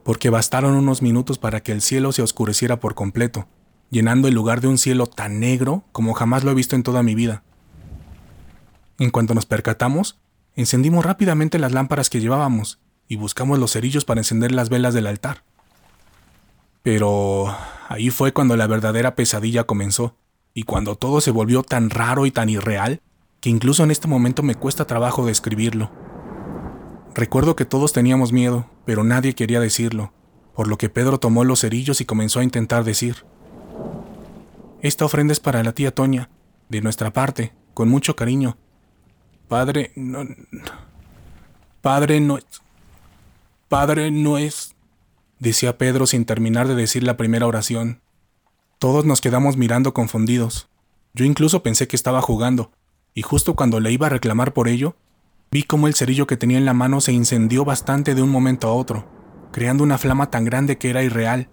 porque 0.03 0.29
bastaron 0.29 0.75
unos 0.75 1.01
minutos 1.01 1.37
para 1.37 1.61
que 1.61 1.71
el 1.71 1.81
cielo 1.81 2.11
se 2.11 2.23
oscureciera 2.23 2.81
por 2.81 2.95
completo, 2.95 3.47
llenando 3.89 4.27
el 4.27 4.33
lugar 4.33 4.59
de 4.59 4.67
un 4.67 4.77
cielo 4.77 5.07
tan 5.07 5.39
negro 5.39 5.85
como 5.93 6.13
jamás 6.13 6.43
lo 6.43 6.51
he 6.51 6.55
visto 6.55 6.75
en 6.75 6.83
toda 6.83 7.03
mi 7.03 7.15
vida. 7.15 7.43
En 8.99 9.11
cuanto 9.11 9.33
nos 9.33 9.45
percatamos, 9.45 10.19
encendimos 10.55 11.05
rápidamente 11.05 11.59
las 11.59 11.71
lámparas 11.71 12.09
que 12.09 12.19
llevábamos 12.19 12.79
y 13.07 13.15
buscamos 13.15 13.59
los 13.59 13.73
cerillos 13.73 14.03
para 14.03 14.19
encender 14.19 14.51
las 14.51 14.69
velas 14.69 14.93
del 14.93 15.07
altar. 15.07 15.43
Pero 16.83 17.55
ahí 17.89 18.09
fue 18.09 18.33
cuando 18.33 18.57
la 18.57 18.67
verdadera 18.67 19.15
pesadilla 19.15 19.65
comenzó, 19.65 20.15
y 20.53 20.63
cuando 20.63 20.95
todo 20.95 21.21
se 21.21 21.31
volvió 21.31 21.63
tan 21.63 21.89
raro 21.89 22.25
y 22.25 22.31
tan 22.31 22.49
irreal 22.49 23.01
que 23.39 23.49
incluso 23.49 23.83
en 23.83 23.91
este 23.91 24.07
momento 24.07 24.43
me 24.43 24.55
cuesta 24.55 24.85
trabajo 24.85 25.25
describirlo. 25.25 25.91
Recuerdo 27.13 27.55
que 27.55 27.65
todos 27.65 27.91
teníamos 27.91 28.31
miedo, 28.31 28.67
pero 28.85 29.03
nadie 29.03 29.33
quería 29.33 29.59
decirlo, 29.59 30.13
por 30.55 30.67
lo 30.67 30.77
que 30.77 30.89
Pedro 30.89 31.19
tomó 31.19 31.43
los 31.43 31.61
cerillos 31.61 31.99
y 32.01 32.05
comenzó 32.05 32.39
a 32.39 32.43
intentar 32.43 32.83
decir. 32.83 33.25
Esta 34.81 35.05
ofrenda 35.05 35.33
es 35.33 35.39
para 35.39 35.63
la 35.63 35.73
tía 35.73 35.93
Toña, 35.93 36.29
de 36.69 36.81
nuestra 36.81 37.11
parte, 37.11 37.53
con 37.73 37.89
mucho 37.89 38.15
cariño. 38.15 38.57
Padre, 39.47 39.91
no... 39.95 40.25
Padre 41.81 42.21
no 42.21 42.37
es... 42.37 42.45
Padre 43.67 44.11
no 44.11 44.37
es... 44.37 44.75
decía 45.39 45.77
Pedro 45.77 46.07
sin 46.07 46.25
terminar 46.25 46.67
de 46.67 46.75
decir 46.75 47.03
la 47.03 47.17
primera 47.17 47.45
oración. 47.45 48.01
Todos 48.79 49.05
nos 49.05 49.19
quedamos 49.19 49.57
mirando 49.57 49.93
confundidos. 49.93 50.69
Yo 51.13 51.25
incluso 51.25 51.61
pensé 51.61 51.87
que 51.87 51.97
estaba 51.97 52.21
jugando, 52.21 52.71
y 53.13 53.21
justo 53.21 53.55
cuando 53.55 53.79
le 53.81 53.91
iba 53.91 54.07
a 54.07 54.11
reclamar 54.11 54.53
por 54.53 54.69
ello, 54.69 54.95
vi 55.53 55.63
cómo 55.63 55.87
el 55.87 55.95
cerillo 55.95 56.27
que 56.27 56.37
tenía 56.37 56.57
en 56.57 56.63
la 56.63 56.73
mano 56.73 57.01
se 57.01 57.11
incendió 57.11 57.65
bastante 57.65 58.15
de 58.15 58.21
un 58.21 58.29
momento 58.29 58.69
a 58.69 58.73
otro, 58.73 59.05
creando 59.51 59.83
una 59.83 59.97
flama 59.97 60.31
tan 60.31 60.45
grande 60.45 60.77
que 60.77 60.89
era 60.89 61.03
irreal. 61.03 61.49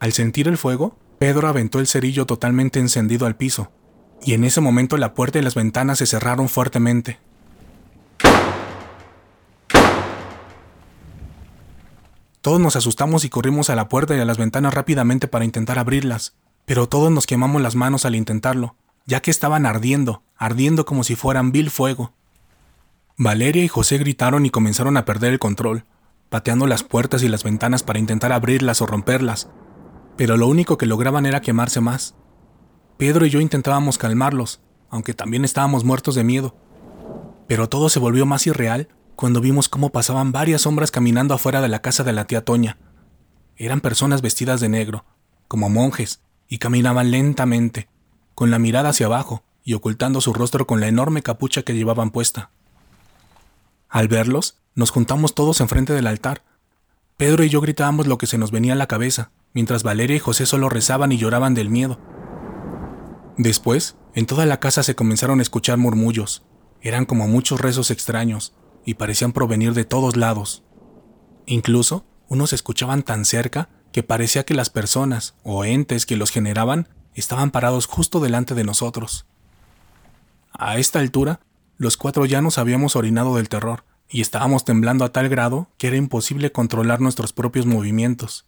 Al 0.00 0.12
sentir 0.12 0.48
el 0.48 0.58
fuego, 0.58 0.98
Pedro 1.20 1.46
aventó 1.46 1.78
el 1.78 1.86
cerillo 1.86 2.26
totalmente 2.26 2.80
encendido 2.80 3.26
al 3.26 3.36
piso, 3.36 3.70
y 4.22 4.34
en 4.34 4.42
ese 4.42 4.60
momento 4.60 4.96
la 4.96 5.14
puerta 5.14 5.38
y 5.38 5.42
las 5.42 5.54
ventanas 5.54 5.98
se 5.98 6.06
cerraron 6.06 6.48
fuertemente. 6.48 7.20
Todos 12.40 12.60
nos 12.60 12.74
asustamos 12.74 13.24
y 13.24 13.28
corrimos 13.28 13.70
a 13.70 13.76
la 13.76 13.88
puerta 13.88 14.16
y 14.16 14.20
a 14.20 14.24
las 14.24 14.38
ventanas 14.38 14.74
rápidamente 14.74 15.28
para 15.28 15.44
intentar 15.44 15.78
abrirlas, 15.78 16.34
pero 16.64 16.88
todos 16.88 17.12
nos 17.12 17.26
quemamos 17.26 17.62
las 17.62 17.76
manos 17.76 18.04
al 18.04 18.16
intentarlo, 18.16 18.74
ya 19.04 19.22
que 19.22 19.30
estaban 19.30 19.64
ardiendo, 19.64 20.22
ardiendo 20.36 20.84
como 20.84 21.04
si 21.04 21.14
fueran 21.14 21.52
vil 21.52 21.70
fuego. 21.70 22.12
Valeria 23.18 23.64
y 23.64 23.68
José 23.68 23.96
gritaron 23.96 24.44
y 24.44 24.50
comenzaron 24.50 24.98
a 24.98 25.06
perder 25.06 25.32
el 25.32 25.38
control, 25.38 25.84
pateando 26.28 26.66
las 26.66 26.82
puertas 26.82 27.22
y 27.22 27.28
las 27.28 27.44
ventanas 27.44 27.82
para 27.82 27.98
intentar 27.98 28.30
abrirlas 28.30 28.82
o 28.82 28.86
romperlas, 28.86 29.48
pero 30.18 30.36
lo 30.36 30.46
único 30.46 30.76
que 30.76 30.84
lograban 30.84 31.24
era 31.24 31.40
quemarse 31.40 31.80
más. 31.80 32.14
Pedro 32.98 33.24
y 33.24 33.30
yo 33.30 33.40
intentábamos 33.40 33.96
calmarlos, 33.96 34.60
aunque 34.90 35.14
también 35.14 35.46
estábamos 35.46 35.82
muertos 35.82 36.14
de 36.14 36.24
miedo. 36.24 36.56
Pero 37.48 37.70
todo 37.70 37.88
se 37.88 38.00
volvió 38.00 38.26
más 38.26 38.46
irreal 38.46 38.88
cuando 39.14 39.40
vimos 39.40 39.70
cómo 39.70 39.92
pasaban 39.92 40.30
varias 40.30 40.62
sombras 40.62 40.90
caminando 40.90 41.32
afuera 41.32 41.62
de 41.62 41.68
la 41.68 41.80
casa 41.80 42.04
de 42.04 42.12
la 42.12 42.26
tía 42.26 42.44
Toña. 42.44 42.76
Eran 43.56 43.80
personas 43.80 44.20
vestidas 44.20 44.60
de 44.60 44.68
negro, 44.68 45.06
como 45.48 45.70
monjes, 45.70 46.20
y 46.48 46.58
caminaban 46.58 47.10
lentamente, 47.10 47.88
con 48.34 48.50
la 48.50 48.58
mirada 48.58 48.90
hacia 48.90 49.06
abajo 49.06 49.42
y 49.64 49.72
ocultando 49.72 50.20
su 50.20 50.34
rostro 50.34 50.66
con 50.66 50.80
la 50.80 50.88
enorme 50.88 51.22
capucha 51.22 51.62
que 51.62 51.74
llevaban 51.74 52.10
puesta. 52.10 52.50
Al 53.88 54.08
verlos, 54.08 54.58
nos 54.74 54.90
juntamos 54.90 55.34
todos 55.34 55.60
enfrente 55.60 55.92
del 55.92 56.06
altar. 56.06 56.42
Pedro 57.16 57.44
y 57.44 57.48
yo 57.48 57.60
gritábamos 57.60 58.06
lo 58.06 58.18
que 58.18 58.26
se 58.26 58.38
nos 58.38 58.50
venía 58.50 58.74
a 58.74 58.76
la 58.76 58.88
cabeza, 58.88 59.30
mientras 59.52 59.82
Valeria 59.82 60.16
y 60.16 60.20
José 60.20 60.44
solo 60.44 60.68
rezaban 60.68 61.12
y 61.12 61.18
lloraban 61.18 61.54
del 61.54 61.70
miedo. 61.70 61.98
Después, 63.38 63.96
en 64.14 64.26
toda 64.26 64.46
la 64.46 64.60
casa 64.60 64.82
se 64.82 64.94
comenzaron 64.94 65.38
a 65.38 65.42
escuchar 65.42 65.78
murmullos. 65.78 66.44
Eran 66.80 67.06
como 67.06 67.26
muchos 67.26 67.60
rezos 67.60 67.90
extraños, 67.90 68.54
y 68.84 68.94
parecían 68.94 69.32
provenir 69.32 69.74
de 69.74 69.84
todos 69.84 70.16
lados. 70.16 70.62
Incluso, 71.46 72.04
unos 72.28 72.52
escuchaban 72.52 73.02
tan 73.02 73.24
cerca 73.24 73.68
que 73.92 74.02
parecía 74.02 74.44
que 74.44 74.54
las 74.54 74.70
personas 74.70 75.34
o 75.42 75.64
entes 75.64 76.06
que 76.06 76.16
los 76.16 76.30
generaban 76.30 76.88
estaban 77.14 77.50
parados 77.50 77.86
justo 77.86 78.20
delante 78.20 78.54
de 78.54 78.64
nosotros. 78.64 79.26
A 80.52 80.78
esta 80.78 80.98
altura, 80.98 81.40
los 81.78 81.96
cuatro 81.96 82.24
ya 82.24 82.40
nos 82.40 82.58
habíamos 82.58 82.96
orinado 82.96 83.36
del 83.36 83.48
terror 83.48 83.84
y 84.08 84.20
estábamos 84.20 84.64
temblando 84.64 85.04
a 85.04 85.12
tal 85.12 85.28
grado 85.28 85.68
que 85.78 85.88
era 85.88 85.96
imposible 85.96 86.52
controlar 86.52 87.00
nuestros 87.00 87.32
propios 87.32 87.66
movimientos. 87.66 88.46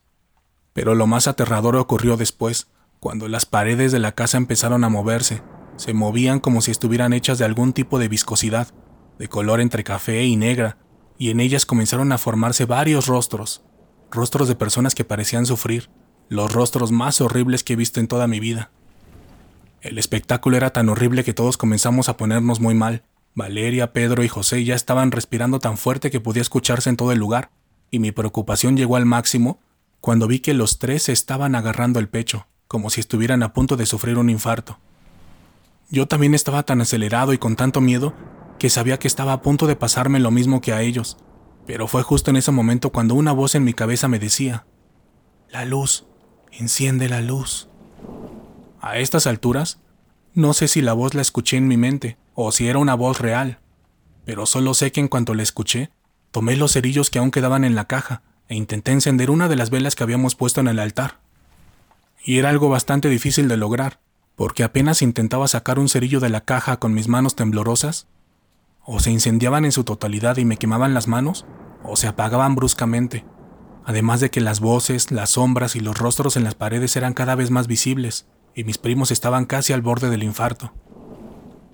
Pero 0.73 0.95
lo 0.95 1.07
más 1.07 1.29
aterrador 1.29 1.77
ocurrió 1.77 2.17
después, 2.17 2.69
cuando 3.01 3.29
las 3.29 3.47
paredes 3.47 3.93
de 3.93 3.99
la 3.99 4.13
casa 4.13 4.37
empezaron 4.37 4.85
a 4.85 4.89
moverse, 4.89 5.43
se 5.77 5.95
movían 5.95 6.41
como 6.41 6.61
si 6.61 6.71
estuvieran 6.71 7.13
hechas 7.13 7.39
de 7.39 7.45
algún 7.45 7.73
tipo 7.73 7.99
de 7.99 8.09
viscosidad, 8.09 8.69
de 9.19 9.29
color 9.29 9.61
entre 9.61 9.85
café 9.85 10.25
y 10.25 10.37
negra, 10.37 10.79
y 11.19 11.31
en 11.31 11.41
ellas 11.41 11.67
comenzaron 11.67 12.13
a 12.13 12.19
formarse 12.19 12.65
varios 12.65 13.07
rostros, 13.07 13.63
rostros 14.11 14.49
de 14.49 14.55
personas 14.55 14.95
que 14.95 15.05
parecían 15.05 15.47
sufrir, 15.47 15.91
los 16.29 16.53
rostros 16.53 16.93
más 16.93 17.21
horribles 17.21 17.65
que 17.65 17.75
he 17.75 17.77
visto 17.77 18.01
en 18.01 18.09
toda 18.09 18.27
mi 18.27 18.41
vida. 18.41 18.71
El 19.81 19.99
espectáculo 19.99 20.57
era 20.57 20.71
tan 20.71 20.89
horrible 20.89 21.25
que 21.25 21.35
todos 21.35 21.57
comenzamos 21.57 22.09
a 22.09 22.17
ponernos 22.17 22.61
muy 22.61 22.75
mal. 22.75 23.05
Valeria, 23.39 23.93
Pedro 23.93 24.25
y 24.25 24.29
José 24.29 24.65
ya 24.65 24.75
estaban 24.75 25.13
respirando 25.13 25.61
tan 25.61 25.79
fuerte 25.79 26.11
que 26.11 26.19
podía 26.19 26.43
escucharse 26.43 26.91
en 26.91 26.97
todo 26.97 27.13
el 27.13 27.21
lugar, 27.21 27.53
y 27.89 28.01
mi 28.01 28.11
preocupación 28.11 28.77
llegó 28.77 28.97
al 28.97 29.07
máximo 29.07 29.61
cuando 30.01 30.27
vi 30.27 30.41
que 30.41 30.55
los 30.55 30.81
tres 30.81 31.05
se 31.05 31.13
estaban 31.13 31.55
agarrando 31.55 32.01
el 32.01 32.09
pecho, 32.09 32.49
como 32.67 32.91
si 32.91 33.01
estuvieran 33.01 33.45
a 33.45 33.53
punto 33.53 33.77
de 33.77 33.87
sufrir 33.87 34.19
un 34.19 34.29
infarto. 34.29 34.81
Yo 35.89 36.09
también 36.09 36.35
estaba 36.35 36.65
tan 36.65 36.81
acelerado 36.81 37.33
y 37.33 37.39
con 37.39 37.55
tanto 37.55 37.81
miedo 37.81 38.13
que 38.59 38.71
sabía 38.71 38.99
que 38.99 39.07
estaba 39.07 39.35
a 39.35 39.41
punto 39.41 39.69
de 39.69 39.77
pasarme 39.77 40.19
lo 40.19 40.33
mismo 40.33 40.61
que 40.61 40.73
a 40.73 40.83
ellos, 40.83 41.17
pero 41.65 41.87
fue 41.87 42.03
justo 42.03 42.31
en 42.31 42.39
ese 42.39 42.51
momento 42.51 42.91
cuando 42.91 43.15
una 43.15 43.31
voz 43.31 43.55
en 43.55 43.63
mi 43.63 43.73
cabeza 43.73 44.09
me 44.09 44.19
decía, 44.19 44.67
La 45.49 45.65
luz, 45.65 46.07
Enciende 46.51 47.09
la 47.09 47.21
luz. 47.21 47.69
A 48.81 48.99
estas 48.99 49.29
alturas, 49.29 49.79
no 50.35 50.55
sé 50.55 50.67
si 50.67 50.81
la 50.81 50.93
voz 50.93 51.15
la 51.15 51.23
escuché 51.23 51.57
en 51.57 51.69
mi 51.69 51.77
mente 51.77 52.17
o 52.41 52.53
si 52.53 52.69
era 52.69 52.79
una 52.79 52.95
voz 52.95 53.19
real, 53.19 53.59
pero 54.25 54.47
solo 54.47 54.73
sé 54.73 54.93
que 54.93 55.01
en 55.01 55.09
cuanto 55.09 55.35
la 55.35 55.43
escuché, 55.43 55.91
tomé 56.31 56.55
los 56.55 56.75
cerillos 56.75 57.11
que 57.11 57.19
aún 57.19 57.33
quedaban 57.33 57.65
en 57.65 57.75
la 57.75 57.87
caja 57.87 58.23
e 58.47 58.55
intenté 58.55 58.93
encender 58.93 59.33
una 59.33 59.49
de 59.49 59.57
las 59.57 59.71
velas 59.71 59.97
que 59.97 60.05
habíamos 60.05 60.37
puesto 60.37 60.61
en 60.61 60.69
el 60.69 60.79
altar. 60.79 61.19
Y 62.25 62.39
era 62.39 62.51
algo 62.51 62.69
bastante 62.69 63.09
difícil 63.09 63.49
de 63.49 63.57
lograr, 63.57 63.99
porque 64.37 64.63
apenas 64.63 65.03
intentaba 65.03 65.49
sacar 65.49 65.81
un 65.81 65.89
cerillo 65.89 66.21
de 66.21 66.29
la 66.29 66.43
caja 66.43 66.77
con 66.79 66.95
mis 66.95 67.09
manos 67.09 67.35
temblorosas, 67.35 68.07
o 68.85 69.01
se 69.01 69.11
incendiaban 69.11 69.65
en 69.65 69.73
su 69.73 69.83
totalidad 69.83 70.37
y 70.37 70.45
me 70.45 70.59
quemaban 70.59 70.95
las 70.95 71.09
manos, 71.09 71.45
o 71.83 71.97
se 71.97 72.07
apagaban 72.07 72.55
bruscamente, 72.55 73.25
además 73.85 74.21
de 74.21 74.31
que 74.31 74.41
las 74.41 74.61
voces, 74.61 75.11
las 75.11 75.31
sombras 75.31 75.75
y 75.75 75.81
los 75.81 75.99
rostros 75.99 76.37
en 76.37 76.45
las 76.45 76.55
paredes 76.55 76.95
eran 76.95 77.15
cada 77.15 77.35
vez 77.35 77.51
más 77.51 77.67
visibles, 77.67 78.29
y 78.55 78.63
mis 78.63 78.79
primos 78.79 79.11
estaban 79.11 79.45
casi 79.45 79.73
al 79.73 79.83
borde 79.83 80.09
del 80.09 80.23
infarto. 80.23 80.73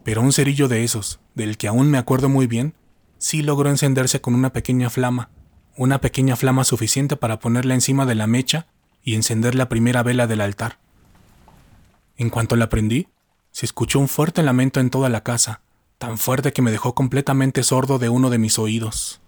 Pero 0.05 0.21
un 0.21 0.33
cerillo 0.33 0.69
de 0.69 0.85
esos, 0.85 1.19
del 1.35 1.57
que 1.57 1.67
aún 1.67 1.91
me 1.91 1.99
acuerdo 1.99 2.29
muy 2.29 2.47
bien, 2.47 2.75
sí 3.19 3.43
logró 3.43 3.71
encenderse 3.71 4.21
con 4.21 4.35
una 4.35 4.53
pequeña 4.53 4.91
flama, 4.91 5.31
una 5.77 6.01
pequeña 6.01 6.37
flama 6.37 6.65
suficiente 6.65 7.17
para 7.17 7.39
ponerla 7.39 7.75
encima 7.75 8.05
de 8.05 8.15
la 8.15 8.27
mecha 8.27 8.67
y 9.03 9.15
encender 9.15 9.55
la 9.55 9.69
primera 9.69 10.03
vela 10.03 10.27
del 10.27 10.43
altar. 10.43 10.79
En 12.17 12.31
cuanto 12.31 12.55
la 12.55 12.69
prendí, 12.69 13.09
se 13.51 13.67
escuchó 13.67 13.99
un 13.99 14.09
fuerte 14.09 14.43
lamento 14.43 14.79
en 14.79 14.91
toda 14.91 15.09
la 15.09 15.23
casa, 15.23 15.63
tan 15.99 16.19
fuerte 16.19 16.53
que 16.53 16.63
me 16.63 16.71
dejó 16.71 16.95
completamente 16.95 17.63
sordo 17.63 17.99
de 17.99 18.09
uno 18.09 18.29
de 18.29 18.39
mis 18.39 18.59
oídos. 18.59 19.21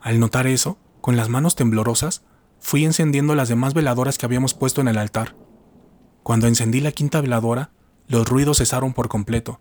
Al 0.00 0.18
notar 0.18 0.46
eso, 0.46 0.78
con 1.00 1.16
las 1.16 1.28
manos 1.28 1.54
temblorosas, 1.54 2.22
fui 2.60 2.84
encendiendo 2.84 3.34
las 3.34 3.48
demás 3.48 3.74
veladoras 3.74 4.18
que 4.18 4.26
habíamos 4.26 4.54
puesto 4.54 4.80
en 4.80 4.88
el 4.88 4.98
altar. 4.98 5.34
Cuando 6.22 6.46
encendí 6.46 6.80
la 6.80 6.92
quinta 6.92 7.20
veladora, 7.20 7.70
los 8.06 8.28
ruidos 8.28 8.58
cesaron 8.58 8.92
por 8.92 9.08
completo, 9.08 9.60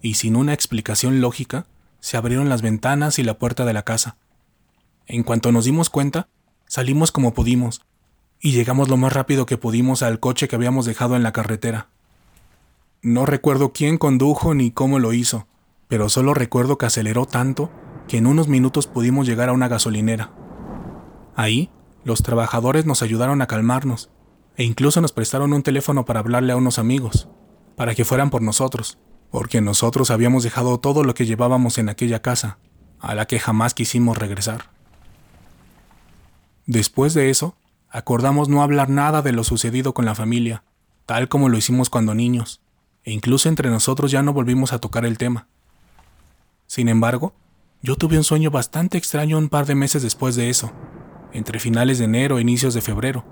y 0.00 0.14
sin 0.14 0.36
una 0.36 0.52
explicación 0.52 1.20
lógica, 1.20 1.66
se 2.00 2.16
abrieron 2.16 2.48
las 2.48 2.62
ventanas 2.62 3.18
y 3.18 3.22
la 3.22 3.38
puerta 3.38 3.64
de 3.64 3.72
la 3.72 3.84
casa. 3.84 4.16
En 5.06 5.22
cuanto 5.22 5.52
nos 5.52 5.64
dimos 5.64 5.88
cuenta, 5.88 6.28
salimos 6.66 7.12
como 7.12 7.32
pudimos, 7.32 7.82
y 8.40 8.52
llegamos 8.52 8.88
lo 8.88 8.96
más 8.96 9.12
rápido 9.12 9.46
que 9.46 9.56
pudimos 9.56 10.02
al 10.02 10.18
coche 10.18 10.48
que 10.48 10.56
habíamos 10.56 10.84
dejado 10.84 11.14
en 11.14 11.22
la 11.22 11.32
carretera. 11.32 11.88
No 13.02 13.24
recuerdo 13.24 13.72
quién 13.72 13.98
condujo 13.98 14.54
ni 14.54 14.72
cómo 14.72 14.98
lo 14.98 15.12
hizo, 15.12 15.46
pero 15.86 16.08
solo 16.08 16.34
recuerdo 16.34 16.78
que 16.78 16.86
aceleró 16.86 17.26
tanto 17.26 17.70
que 18.08 18.16
en 18.16 18.26
unos 18.26 18.48
minutos 18.48 18.86
pudimos 18.86 19.26
llegar 19.26 19.48
a 19.48 19.52
una 19.52 19.68
gasolinera. 19.68 20.32
Ahí, 21.36 21.70
los 22.04 22.22
trabajadores 22.22 22.86
nos 22.86 23.02
ayudaron 23.02 23.42
a 23.42 23.46
calmarnos, 23.46 24.10
e 24.56 24.64
incluso 24.64 25.00
nos 25.00 25.12
prestaron 25.12 25.52
un 25.52 25.62
teléfono 25.62 26.04
para 26.04 26.20
hablarle 26.20 26.52
a 26.52 26.56
unos 26.56 26.78
amigos 26.78 27.28
para 27.76 27.94
que 27.94 28.04
fueran 28.04 28.30
por 28.30 28.42
nosotros, 28.42 28.98
porque 29.30 29.60
nosotros 29.60 30.10
habíamos 30.10 30.42
dejado 30.42 30.78
todo 30.78 31.04
lo 31.04 31.14
que 31.14 31.26
llevábamos 31.26 31.78
en 31.78 31.88
aquella 31.88 32.20
casa, 32.20 32.58
a 33.00 33.14
la 33.14 33.26
que 33.26 33.38
jamás 33.38 33.74
quisimos 33.74 34.18
regresar. 34.18 34.70
Después 36.66 37.14
de 37.14 37.30
eso, 37.30 37.56
acordamos 37.88 38.48
no 38.48 38.62
hablar 38.62 38.88
nada 38.88 39.22
de 39.22 39.32
lo 39.32 39.42
sucedido 39.42 39.94
con 39.94 40.04
la 40.04 40.14
familia, 40.14 40.62
tal 41.06 41.28
como 41.28 41.48
lo 41.48 41.58
hicimos 41.58 41.90
cuando 41.90 42.14
niños, 42.14 42.60
e 43.04 43.12
incluso 43.12 43.48
entre 43.48 43.68
nosotros 43.70 44.10
ya 44.10 44.22
no 44.22 44.32
volvimos 44.32 44.72
a 44.72 44.78
tocar 44.78 45.04
el 45.04 45.18
tema. 45.18 45.48
Sin 46.66 46.88
embargo, 46.88 47.34
yo 47.80 47.96
tuve 47.96 48.16
un 48.16 48.24
sueño 48.24 48.50
bastante 48.50 48.96
extraño 48.96 49.38
un 49.38 49.48
par 49.48 49.66
de 49.66 49.74
meses 49.74 50.02
después 50.02 50.36
de 50.36 50.50
eso, 50.50 50.72
entre 51.32 51.58
finales 51.58 51.98
de 51.98 52.04
enero 52.04 52.38
e 52.38 52.42
inicios 52.42 52.74
de 52.74 52.80
febrero. 52.80 53.24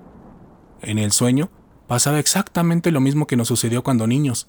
En 0.83 0.99
el 0.99 1.13
sueño, 1.13 1.51
pasaba 1.87 2.19
exactamente 2.19 2.91
lo 2.91 3.01
mismo 3.01 3.27
que 3.27 3.37
nos 3.37 3.49
sucedió 3.49 3.83
cuando 3.83 4.07
niños. 4.07 4.49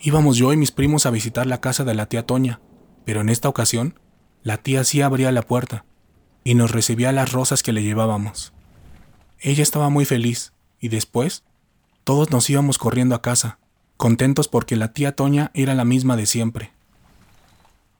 Íbamos 0.00 0.36
yo 0.36 0.52
y 0.52 0.56
mis 0.56 0.72
primos 0.72 1.06
a 1.06 1.10
visitar 1.10 1.46
la 1.46 1.60
casa 1.60 1.84
de 1.84 1.94
la 1.94 2.06
tía 2.06 2.26
Toña, 2.26 2.60
pero 3.04 3.20
en 3.20 3.28
esta 3.28 3.48
ocasión, 3.48 3.98
la 4.42 4.58
tía 4.58 4.84
sí 4.84 5.02
abría 5.02 5.32
la 5.32 5.42
puerta 5.42 5.84
y 6.44 6.54
nos 6.54 6.70
recibía 6.70 7.12
las 7.12 7.32
rosas 7.32 7.62
que 7.62 7.72
le 7.72 7.82
llevábamos. 7.82 8.52
Ella 9.40 9.62
estaba 9.62 9.88
muy 9.88 10.04
feliz 10.04 10.52
y 10.80 10.88
después, 10.88 11.44
todos 12.04 12.30
nos 12.30 12.48
íbamos 12.50 12.78
corriendo 12.78 13.14
a 13.14 13.22
casa, 13.22 13.58
contentos 13.96 14.48
porque 14.48 14.76
la 14.76 14.92
tía 14.92 15.14
Toña 15.14 15.50
era 15.54 15.74
la 15.74 15.84
misma 15.84 16.16
de 16.16 16.26
siempre. 16.26 16.72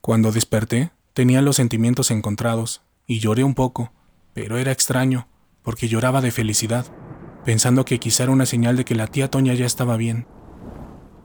Cuando 0.01 0.33
desperté, 0.33 0.91
tenía 1.13 1.43
los 1.43 1.57
sentimientos 1.57 2.11
encontrados 2.11 2.83
y 3.07 3.21
lloré 3.21 3.45
un 3.45 3.55
poco, 3.55 3.93
pero 4.35 4.59
era 4.59 4.73
extraño, 4.73 5.29
porque 5.63 5.89
lloraba 5.89 6.21
de 6.21 6.31
felicidad 6.31 6.87
pensando 7.45 7.85
que 7.85 7.99
quizá 7.99 8.25
era 8.25 8.33
una 8.33 8.47
señal 8.47 8.77
de 8.77 8.85
que 8.85 8.95
la 8.95 9.07
tía 9.07 9.31
Toña 9.31 9.55
ya 9.55 9.67
estaba 9.67 9.97
bien. 9.97 10.27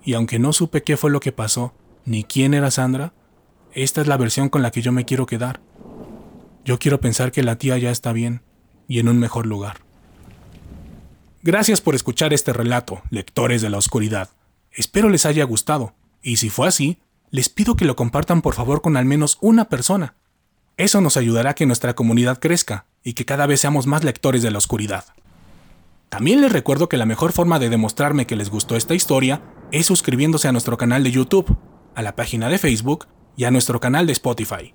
Y 0.03 0.13
aunque 0.13 0.39
no 0.39 0.53
supe 0.53 0.83
qué 0.83 0.97
fue 0.97 1.11
lo 1.11 1.19
que 1.19 1.31
pasó, 1.31 1.73
ni 2.05 2.23
quién 2.23 2.53
era 2.53 2.71
Sandra, 2.71 3.13
esta 3.73 4.01
es 4.01 4.07
la 4.07 4.17
versión 4.17 4.49
con 4.49 4.61
la 4.61 4.71
que 4.71 4.81
yo 4.81 4.91
me 4.91 5.05
quiero 5.05 5.25
quedar. 5.25 5.61
Yo 6.65 6.79
quiero 6.79 6.99
pensar 6.99 7.31
que 7.31 7.43
la 7.43 7.57
tía 7.57 7.77
ya 7.77 7.91
está 7.91 8.13
bien 8.13 8.41
y 8.87 8.99
en 8.99 9.09
un 9.09 9.19
mejor 9.19 9.45
lugar. 9.45 9.77
Gracias 11.43 11.81
por 11.81 11.95
escuchar 11.95 12.33
este 12.33 12.53
relato, 12.53 13.01
lectores 13.09 13.61
de 13.61 13.69
la 13.69 13.77
oscuridad. 13.77 14.29
Espero 14.71 15.09
les 15.09 15.25
haya 15.25 15.43
gustado, 15.43 15.93
y 16.21 16.37
si 16.37 16.49
fue 16.49 16.67
así, 16.67 16.99
les 17.29 17.49
pido 17.49 17.75
que 17.75 17.85
lo 17.85 17.95
compartan 17.95 18.41
por 18.41 18.53
favor 18.53 18.81
con 18.81 18.97
al 18.97 19.05
menos 19.05 19.37
una 19.41 19.65
persona. 19.65 20.15
Eso 20.77 21.01
nos 21.01 21.17
ayudará 21.17 21.51
a 21.51 21.55
que 21.55 21.65
nuestra 21.65 21.95
comunidad 21.95 22.39
crezca 22.39 22.85
y 23.07 23.13
que 23.13 23.23
cada 23.23 23.47
vez 23.47 23.61
seamos 23.61 23.87
más 23.87 24.03
lectores 24.03 24.43
de 24.43 24.51
la 24.51 24.57
oscuridad. 24.57 25.05
También 26.09 26.41
les 26.41 26.51
recuerdo 26.51 26.89
que 26.89 26.97
la 26.97 27.05
mejor 27.05 27.31
forma 27.31 27.57
de 27.57 27.69
demostrarme 27.69 28.27
que 28.27 28.35
les 28.35 28.49
gustó 28.49 28.75
esta 28.75 28.95
historia 28.95 29.41
es 29.71 29.85
suscribiéndose 29.85 30.49
a 30.49 30.51
nuestro 30.51 30.77
canal 30.77 31.05
de 31.05 31.11
YouTube, 31.11 31.55
a 31.95 32.01
la 32.01 32.17
página 32.17 32.49
de 32.49 32.57
Facebook 32.57 33.07
y 33.37 33.45
a 33.45 33.51
nuestro 33.51 33.79
canal 33.79 34.07
de 34.07 34.11
Spotify, 34.11 34.73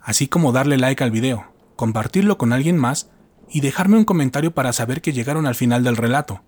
así 0.00 0.28
como 0.28 0.52
darle 0.52 0.78
like 0.78 1.02
al 1.02 1.10
video, 1.10 1.52
compartirlo 1.74 2.38
con 2.38 2.52
alguien 2.52 2.76
más 2.76 3.10
y 3.50 3.62
dejarme 3.62 3.98
un 3.98 4.04
comentario 4.04 4.54
para 4.54 4.72
saber 4.72 5.02
que 5.02 5.12
llegaron 5.12 5.48
al 5.48 5.56
final 5.56 5.82
del 5.82 5.96
relato. 5.96 6.44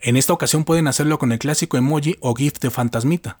En 0.00 0.18
esta 0.18 0.34
ocasión 0.34 0.64
pueden 0.64 0.86
hacerlo 0.86 1.18
con 1.18 1.32
el 1.32 1.38
clásico 1.38 1.78
emoji 1.78 2.16
o 2.20 2.34
GIF 2.34 2.58
de 2.60 2.68
fantasmita. 2.68 3.38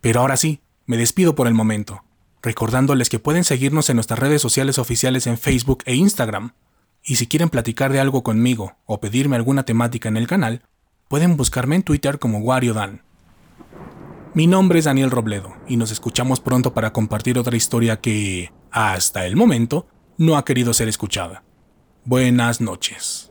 Pero 0.00 0.18
ahora 0.18 0.36
sí, 0.36 0.62
me 0.84 0.96
despido 0.96 1.36
por 1.36 1.46
el 1.46 1.54
momento, 1.54 2.02
recordándoles 2.42 3.08
que 3.08 3.18
pueden 3.18 3.44
seguirnos 3.44 3.90
en 3.90 3.96
nuestras 3.96 4.18
redes 4.18 4.42
sociales 4.42 4.78
oficiales 4.78 5.26
en 5.26 5.38
Facebook 5.38 5.82
e 5.86 5.94
Instagram, 5.94 6.52
y 7.02 7.16
si 7.16 7.26
quieren 7.26 7.48
platicar 7.48 7.92
de 7.92 8.00
algo 8.00 8.22
conmigo 8.22 8.76
o 8.84 9.00
pedirme 9.00 9.36
alguna 9.36 9.64
temática 9.64 10.08
en 10.08 10.16
el 10.16 10.26
canal, 10.26 10.62
pueden 11.08 11.36
buscarme 11.36 11.76
en 11.76 11.82
Twitter 11.82 12.18
como 12.18 12.38
WarioDan. 12.38 13.02
Mi 14.34 14.46
nombre 14.46 14.78
es 14.78 14.84
Daniel 14.84 15.10
Robledo 15.10 15.56
y 15.66 15.76
nos 15.76 15.90
escuchamos 15.90 16.40
pronto 16.40 16.74
para 16.74 16.92
compartir 16.92 17.38
otra 17.38 17.56
historia 17.56 18.00
que, 18.00 18.52
hasta 18.70 19.26
el 19.26 19.36
momento, 19.36 19.86
no 20.18 20.36
ha 20.36 20.44
querido 20.44 20.74
ser 20.74 20.88
escuchada. 20.88 21.42
Buenas 22.04 22.60
noches. 22.60 23.30